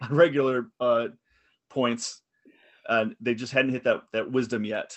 [0.00, 1.08] on regular uh,
[1.68, 2.22] points,
[2.88, 4.96] and they just hadn't hit that that wisdom yet.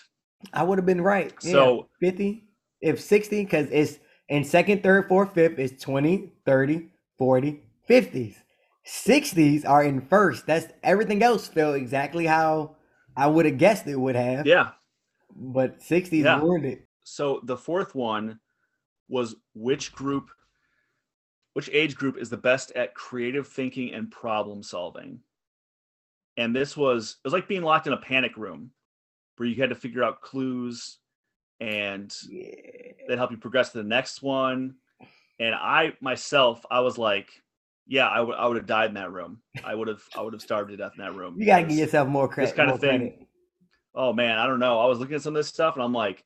[0.54, 1.34] I would have been right.
[1.44, 2.44] Yeah, So 50,
[2.82, 8.36] if 60, because it's in second, third, fourth, fifth, it's 20, 30, 40, 50s.
[8.88, 10.46] 60s are in first.
[10.46, 12.76] That's everything else felt exactly how
[13.18, 14.46] I would have guessed it would have.
[14.46, 14.72] yeah.
[15.36, 16.40] But 60s Yeah.
[16.40, 16.85] ruined it.
[17.06, 18.40] So the fourth one
[19.08, 20.30] was which group,
[21.54, 25.20] which age group is the best at creative thinking and problem solving?
[26.36, 28.72] And this was it was like being locked in a panic room
[29.38, 30.98] where you had to figure out clues
[31.62, 32.52] and Yeah.
[33.08, 34.76] that help you progress to the next one.
[35.40, 37.30] And I myself, I was like,
[37.86, 39.42] yeah, I would I would have died in that room.
[39.64, 41.36] I would have I would have starved to death in that room.
[41.40, 42.48] You got to give yourself more credit.
[42.50, 43.28] this kind of thing- credit.
[43.94, 44.80] oh man, I don't know.
[44.80, 46.26] I was looking at some of this stuff and I'm like,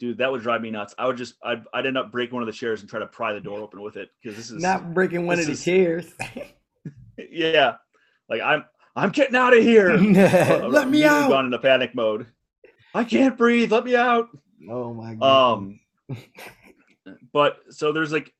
[0.00, 0.94] dude, that would drive me nuts.
[0.98, 3.06] I would just I'd, I'd end up breaking one of the chairs and try to
[3.06, 5.64] pry the door open with it because this is Not breaking one of the is-
[5.64, 6.12] chairs.
[7.30, 7.74] yeah.
[8.28, 8.64] Like I'm
[8.96, 9.96] I'm getting out of here.
[9.96, 11.28] Let me out.
[11.30, 12.26] Gone into panic mode.
[12.92, 13.70] I can't breathe.
[13.70, 14.28] Let me out.
[14.68, 15.52] Oh my god.
[15.54, 15.80] Um,
[17.32, 18.32] but so there's like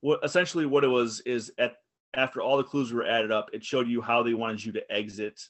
[0.00, 1.76] what essentially what it was is at
[2.14, 4.92] after all the clues were added up, it showed you how they wanted you to
[4.92, 5.40] exit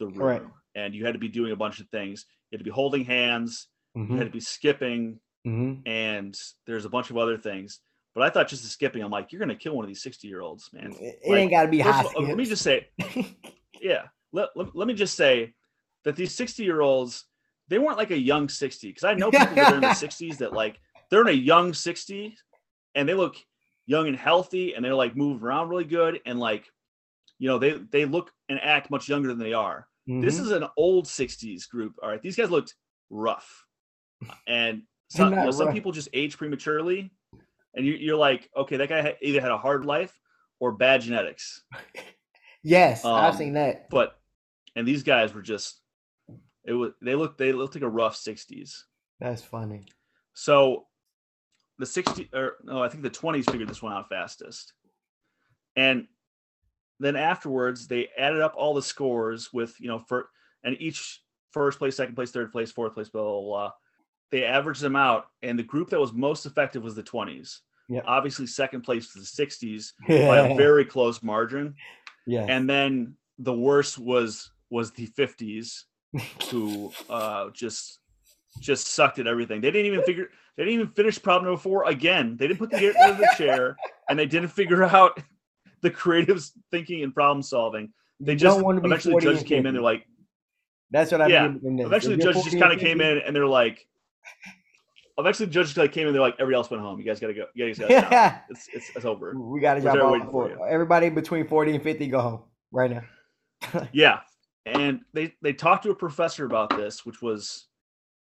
[0.00, 0.46] the room, Correct.
[0.74, 2.26] and you had to be doing a bunch of things.
[2.50, 3.68] You had to be holding hands.
[3.94, 5.82] You Mhm, had to be skipping, mhm.
[5.86, 7.80] and there's a bunch of other things.
[8.14, 10.28] But I thought just the skipping, I'm like, you're gonna kill one of these 60
[10.28, 10.94] year olds, man.
[11.00, 12.02] It, Like, ain't got to be high.
[12.02, 12.86] all, let me just say,
[13.80, 14.04] yeah.
[14.32, 15.54] Let, let, let me just say
[16.04, 17.24] that these 60 year olds,
[17.68, 18.88] they weren't like a young 60.
[18.88, 20.78] Because I know people that are in the 60s that like
[21.10, 22.36] they're in a young 60
[22.94, 23.36] and they look
[23.86, 26.20] young and healthy and they're like moving around really good.
[26.26, 26.66] And like
[27.38, 29.88] you know, they they look and act much younger than they are.
[30.20, 30.42] This Mhm.
[30.42, 31.94] is an old '60s group.
[32.02, 32.74] All right, these guys looked
[33.10, 33.66] rough,
[34.46, 37.12] and some, you know, some people just age prematurely,
[37.74, 40.18] and you, you're like, okay, that guy either had a hard life
[40.60, 41.62] or bad genetics.
[42.62, 43.90] yes, I've um, seen that.
[43.90, 44.18] But
[44.74, 45.80] and these guys were just,
[46.64, 48.72] it was they looked they looked like a rough '60s.
[49.20, 49.84] That's funny.
[50.34, 50.86] So
[51.78, 54.72] the 60 or no, I think the 20s figured this one out fastest.
[55.76, 56.06] And
[57.00, 60.28] then afterwards, they added up all the scores with, you know, for
[60.64, 63.70] and each first place, second place, third place, fourth place, blah, blah, blah.
[64.32, 67.58] They averaged them out, and the group that was most effective was the 20s.
[67.88, 68.00] Yeah.
[68.06, 71.74] Obviously, second place was the 60s by a very close margin.
[72.26, 72.46] yeah.
[72.48, 75.82] And then the worst was was the 50s,
[76.50, 77.98] who uh just
[78.58, 79.60] just sucked at everything.
[79.60, 82.36] They didn't even figure they didn't even finish problem number four again.
[82.38, 83.76] They didn't put the get rid the chair
[84.08, 85.20] and they didn't figure out
[85.82, 87.92] the creative thinking and problem solving.
[88.20, 90.06] They just don't wanna be eventually the judges came in, they're like,
[90.90, 91.80] That's what I yeah, mean.
[91.80, 93.86] eventually the judges just kind of came in and they're like
[95.18, 96.98] eventually the judges like came in, they're like, everybody else went home.
[96.98, 97.46] You guys gotta go.
[97.54, 98.44] You guys gotta stop.
[98.50, 99.34] It's, it's it's over.
[99.38, 102.90] we got to We're drop off for everybody between 40 and 50 go home right
[102.90, 103.02] now.
[103.92, 104.20] Yeah.
[104.66, 107.66] And they they talked to a professor about this, which was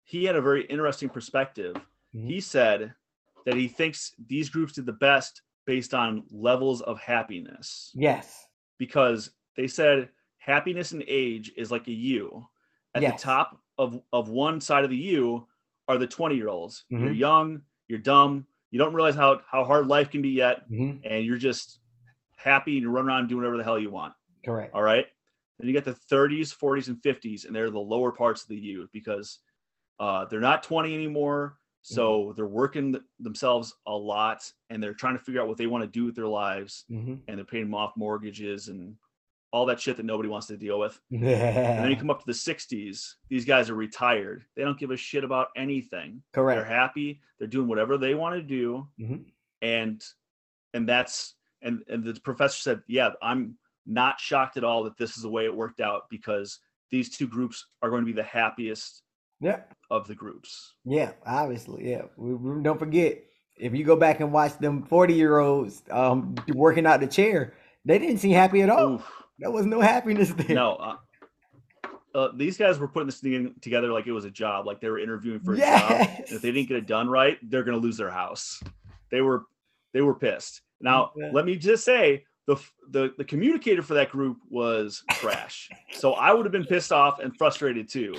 [0.04, 1.76] he had a very interesting perspective.
[2.14, 2.26] Mhm.
[2.26, 2.94] He said
[3.46, 8.46] that he thinks these groups did the best based on levels of happiness yes.
[8.78, 12.44] because they said happiness and age is like a U.
[12.94, 13.20] At Yes.
[13.20, 15.46] the top of, of one side of the U
[15.90, 16.84] are the 20 year olds.
[16.88, 17.16] You're Mhm.
[17.18, 21.00] young, you're dumb, you don't realize how, how hard life can be yet, Mhm.
[21.04, 21.80] and you're just
[22.36, 24.14] happy and you run around doing whatever the hell you want.
[24.44, 24.74] Correct.
[24.74, 25.06] All right.
[25.58, 28.56] Then you get the 30s, 40s, and 50s, and they're the lower parts of the
[28.56, 29.40] U because
[29.98, 31.58] uh, they're not 20 anymore.
[31.82, 35.66] So they're working th- themselves a lot and they're trying to figure out what they
[35.66, 38.96] want to do with their lives hmm and they're paying off mortgages and
[39.52, 40.98] all that shit that nobody wants to deal with.
[41.10, 44.44] And then you come up to the 60s, these guys are retired.
[44.56, 46.22] They don't give a shit about anything.
[46.32, 46.56] Correct.
[46.58, 47.20] They're happy.
[47.38, 48.86] They're doing whatever they want to do.
[49.00, 49.24] Mhm.
[49.62, 50.02] And
[50.74, 55.16] and that's and and the professor said, "Yeah, I'm not shocked at all that this
[55.16, 56.58] is the way it worked out because
[56.90, 59.02] these two groups are going to be the happiest
[59.40, 59.60] Yeah.
[59.90, 61.12] of the groups." Yeah.
[61.26, 61.90] Obviously.
[61.90, 62.02] Yeah.
[62.16, 63.24] We, we- don't forget
[63.56, 67.54] if you go back and watch them 40 year olds um, working out the chair,
[67.84, 68.94] they didn't seem happy at all.
[68.94, 70.54] Oof, There was no happiness there.
[70.54, 70.74] no.
[70.76, 70.96] Uh,
[72.14, 74.88] uh, these guys were putting this thing together like it was a job, like they
[74.90, 75.90] were interviewing for a job.
[75.90, 78.60] And if they didn't get it done right, they're going to lose their house.
[79.10, 79.44] They were
[79.92, 80.62] they were pissed.
[80.80, 81.30] Now, Yeah.
[81.32, 82.56] let me just say the
[82.90, 85.68] the the communicator for that group was trash.
[85.92, 88.16] so I would have been pissed off and frustrated too.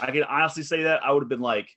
[0.00, 1.68] I can honestly say that I would have been like,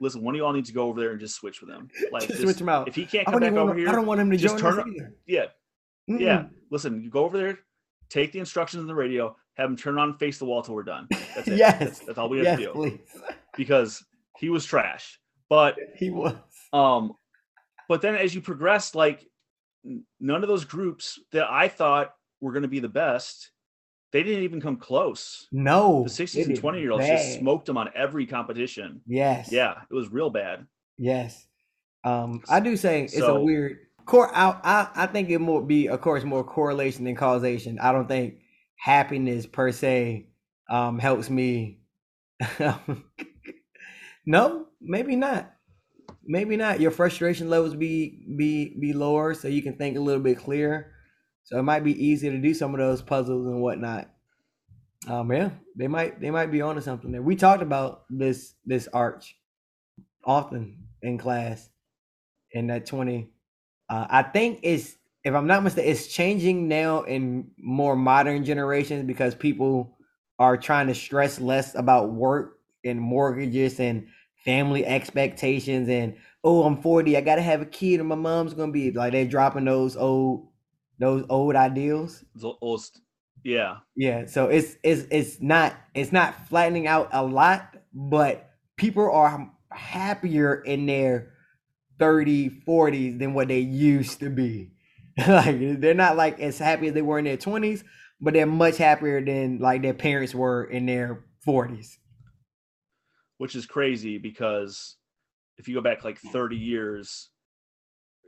[0.00, 1.88] listen, one of y'all needs to go over there and just switch with him.
[2.12, 2.88] Like, Just switch him out.
[2.88, 4.74] if he can't come back over want, here, I don't want him to just join
[4.74, 5.12] turn either.
[5.26, 5.44] yeah,
[6.06, 6.38] yeah.
[6.38, 6.50] Mm-mm.
[6.70, 7.58] Listen, you go over there,
[8.08, 10.74] take the instructions on the radio, have him turn on and face the wall till
[10.74, 11.06] we're done.
[11.34, 11.56] That's it.
[11.58, 11.78] Yes.
[11.78, 13.00] That's, that's all we have Yes, to do please.
[13.56, 14.04] because
[14.38, 15.18] he was trash.
[15.48, 16.34] But He was.
[16.72, 17.12] um,
[17.88, 19.26] but then as you progress, like
[20.20, 23.50] none of those groups that I thought were going to be the best,
[24.12, 25.46] they didn't even come close.
[25.52, 26.02] No.
[26.04, 29.00] The 60s and 20 year olds just smoked them on every competition.
[29.06, 29.50] Yes.
[29.52, 30.66] Yeah, it was real bad.
[30.98, 31.46] Yes.
[32.04, 34.34] Um, I do say it's a weird core.
[34.34, 37.78] I, I I think it more be, of course, more correlation than causation.
[37.78, 38.36] I don't think
[38.76, 40.28] happiness per se
[40.70, 41.80] um helps me.
[44.26, 45.52] no, maybe not.
[46.24, 46.80] Maybe not.
[46.80, 50.92] Your frustration levels be be be lower, so you can think a little bit clearer.
[51.44, 54.10] So it might be easier to do some of those puzzles and whatnot.
[55.06, 57.22] Um, yeah, they might they might be onto something there.
[57.22, 59.36] We talked about this this arch
[60.24, 61.68] often in class
[62.50, 63.30] in that 20
[63.88, 69.04] uh, i think it's if i'm not mistaken it's changing now in more modern generations
[69.04, 69.96] because people
[70.38, 74.06] are trying to stress less about work and mortgages and
[74.44, 78.72] family expectations and oh i'm 40 i gotta have a kid and my mom's gonna
[78.72, 80.48] be like they're dropping those old
[80.98, 82.24] those old ideals.
[82.42, 82.84] Old
[83.44, 89.10] Yeah, yeah, so it's it's it's not it's not flattening out a lot, but people
[89.10, 91.34] are happier in their
[91.98, 94.70] 30, 40s than what they used to be.
[95.26, 97.82] like they're not like as happy as they were in their 20s,
[98.20, 101.96] but they're much happier than like their parents were in their 40s.
[103.38, 104.96] which is crazy because
[105.58, 107.30] if you go back like 30 years,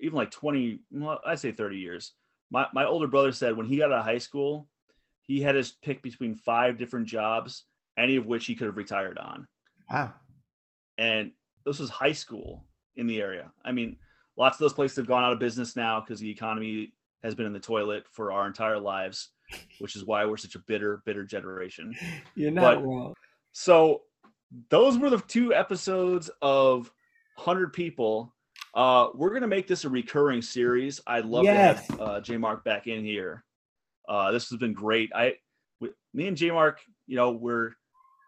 [0.01, 2.15] even like 20, well, I say 30 years.
[2.51, 4.69] My my older brother said when he got out of high school,
[5.21, 7.65] he had his pick between five different jobs,
[7.99, 9.47] any of which he could have retired on.
[9.91, 10.15] Wow.
[10.97, 11.33] And
[11.67, 12.65] this was high school
[12.99, 13.51] in the area.
[13.65, 13.97] I mean,
[14.37, 16.93] lots of those places have gone out of business now because the economy
[17.23, 19.31] has been in the toilet for our entire lives,
[19.79, 21.95] which is why we're such a bitter, bitter generation.
[22.35, 23.15] You're not But- wrong.
[23.53, 24.03] So
[24.69, 26.91] those were the two episodes of
[27.37, 28.35] 100 people.
[28.75, 31.01] Uh, we're gonna make this a recurring series.
[31.07, 31.87] I'd love Yes.
[31.87, 33.45] to have uh, J Mark back in here.
[34.09, 35.11] Uh, this has been great.
[35.15, 35.35] I,
[35.81, 37.73] we, me and J Mark, you know, we're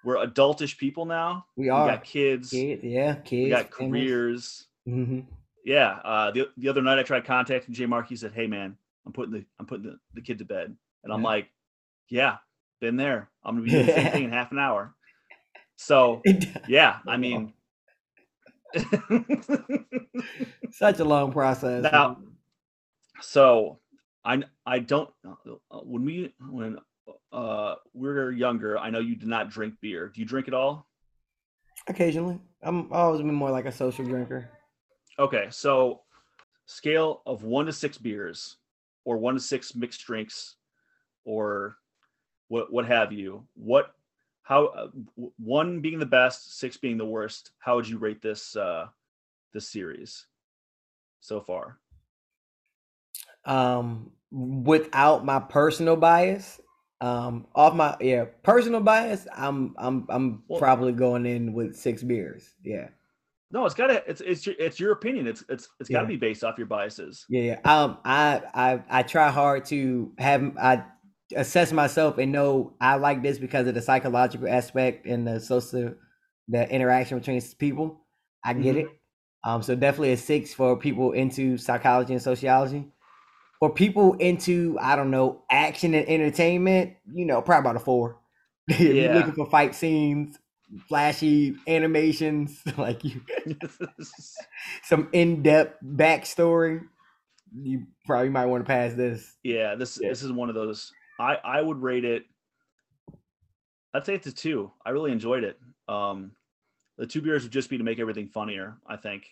[0.05, 1.47] we're adultish people now.
[1.57, 2.53] We We are got kids.
[2.53, 3.29] yeah, kids.
[3.31, 4.67] We got careers.
[4.87, 5.21] hmm
[5.65, 5.99] Yeah.
[6.05, 8.09] Uh, the the other night I tried contacting J Mark.
[8.09, 8.77] He said, "Hey man,
[9.07, 10.75] I'm putting the I'm putting the, the kid to bed,"
[11.05, 11.29] and I'm Yeah.
[11.29, 11.51] like,
[12.09, 12.37] "Yeah,
[12.81, 13.29] been there.
[13.45, 14.95] I'm gonna be doing the same thing in half an hour."
[15.77, 16.23] So
[16.69, 17.53] yeah, I mean,
[20.73, 21.83] Such a long process.
[21.83, 22.19] Now-
[23.23, 23.79] so
[24.25, 26.79] I I don't uh, when we when
[27.33, 30.09] uh we're younger, I know you did not drink beer.
[30.09, 30.87] Do you drink at all?
[31.87, 34.51] Occasionally, I'm always been more like a social drinker.
[35.19, 36.03] Okay, so
[36.67, 38.57] scale of one to six beers,
[39.05, 40.57] or one to six mixed drinks,
[41.25, 41.77] or
[42.49, 43.47] what what have you.
[43.55, 43.95] What
[44.43, 44.89] how uh,
[45.37, 47.53] one being the best, six being the worst.
[47.59, 48.87] How would you rate this uh
[49.53, 50.27] this series
[51.21, 51.79] so far?
[53.45, 56.61] Um, without my personal bias,
[57.01, 62.03] um, off my yeah personal bias, I'm I'm I'm Well- probably going in with six
[62.03, 62.55] beers.
[62.63, 62.89] Yeah,
[63.51, 65.27] No, it's gotta it's it's your it's your opinion.
[65.27, 66.09] It's it's it's gotta Yeah.
[66.09, 67.25] be based off your biases.
[67.29, 67.73] yeah, yeah.
[67.73, 70.85] Um, I I I try hard to have I
[71.37, 75.95] assess myself and know I like this because of the psychological aspect and the social
[76.49, 78.05] the interaction between people.
[78.45, 78.81] I get Mhm.
[78.81, 78.87] it.
[79.45, 82.85] Um, so definitely a six for people into psychology and sociology.
[83.61, 88.19] For people into I don't know action and entertainment, you know, probably about a four.
[88.69, 89.15] If You're Yeah.
[89.15, 90.39] looking for fight scenes,
[90.89, 93.21] flashy animations, like you
[94.83, 96.81] some in-depth backstory.
[97.55, 99.37] You probably might want to pass this.
[99.43, 100.09] yeah, this Yeah.
[100.09, 100.93] this is one of those.
[101.19, 102.25] I I would rate it.
[103.93, 104.71] I'd say it's a two.
[104.87, 105.59] I really enjoyed it.
[105.89, 106.33] Um,
[106.97, 108.77] the two beers would just be to make everything funnier.
[108.87, 109.25] I think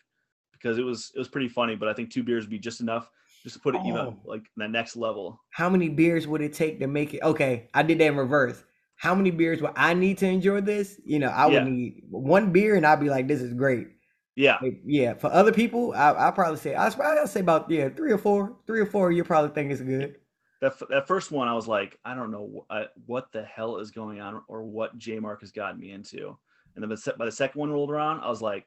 [0.53, 2.81] because it was it was pretty funny, but I think two beers would be just
[2.81, 3.09] enough
[3.49, 4.17] just put it even Oh.
[4.25, 5.41] like the next level.
[5.51, 7.23] How many beers would it take to make it?
[7.23, 8.65] Okay, I did that in reverse.
[8.97, 11.01] How many beers would I need to enjoy this?
[11.05, 11.65] You know, I would Yeah.
[11.65, 13.89] need one beer and I'd be like, this is great.
[14.37, 17.89] Yeah, Like, yeah, for other people, I I probably say I probably say about yeah
[17.89, 19.11] three or four, three or four.
[19.11, 20.17] You probably think it's good.
[20.61, 23.79] that f- that first one, I was like, I don't know I, what the hell
[23.79, 26.37] is going on or what J Mark has gotten me into.
[26.77, 28.67] And then by the second one rolled around, I was like,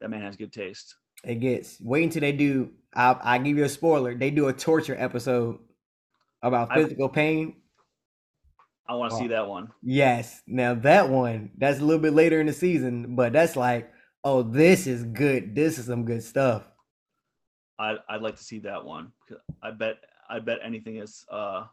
[0.00, 0.96] that man has good taste.
[1.24, 2.70] It gets wait until they do.
[2.94, 4.14] I I give you a spoiler.
[4.14, 5.58] They do a torture episode
[6.42, 7.56] about physical pain.
[8.88, 9.70] I want to see that one.
[9.82, 10.42] Yes.
[10.46, 13.92] Now that one, that's a little bit later in the season, but that's like,
[14.24, 15.54] oh, this is good.
[15.54, 16.64] This is some good stuff.
[17.78, 19.12] I'd I'd like to see that one.
[19.62, 19.96] I bet
[20.28, 21.66] I bet anything is uh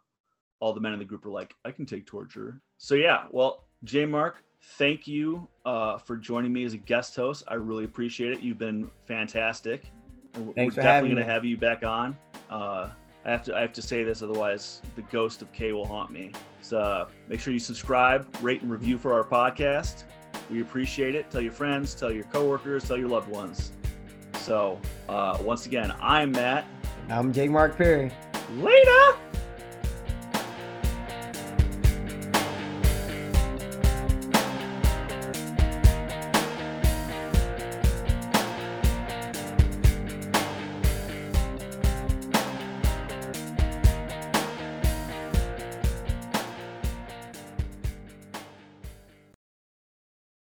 [0.59, 2.61] all the men in the group are like, I can take torture.
[2.77, 4.43] So yeah, well, J Mark,
[4.77, 7.43] thank you uh for joining me as a guest host.
[7.47, 8.41] I really appreciate it.
[8.41, 9.91] You've been fantastic.
[10.55, 12.17] Thanks We're definitely gonna have you back on.
[12.49, 12.89] Uh
[13.25, 16.11] I have to I have to say this, otherwise the ghost of K will haunt
[16.11, 16.31] me.
[16.61, 20.03] So uh, make sure you subscribe, rate and review for our podcast.
[20.49, 21.29] We appreciate it.
[21.29, 23.71] Tell your friends, tell your coworkers, tell your loved ones.
[24.39, 24.79] So
[25.09, 26.65] uh, once again, I'm Matt.
[27.09, 27.49] I'm J.
[27.49, 28.11] Mark Perry.
[28.55, 29.17] Later.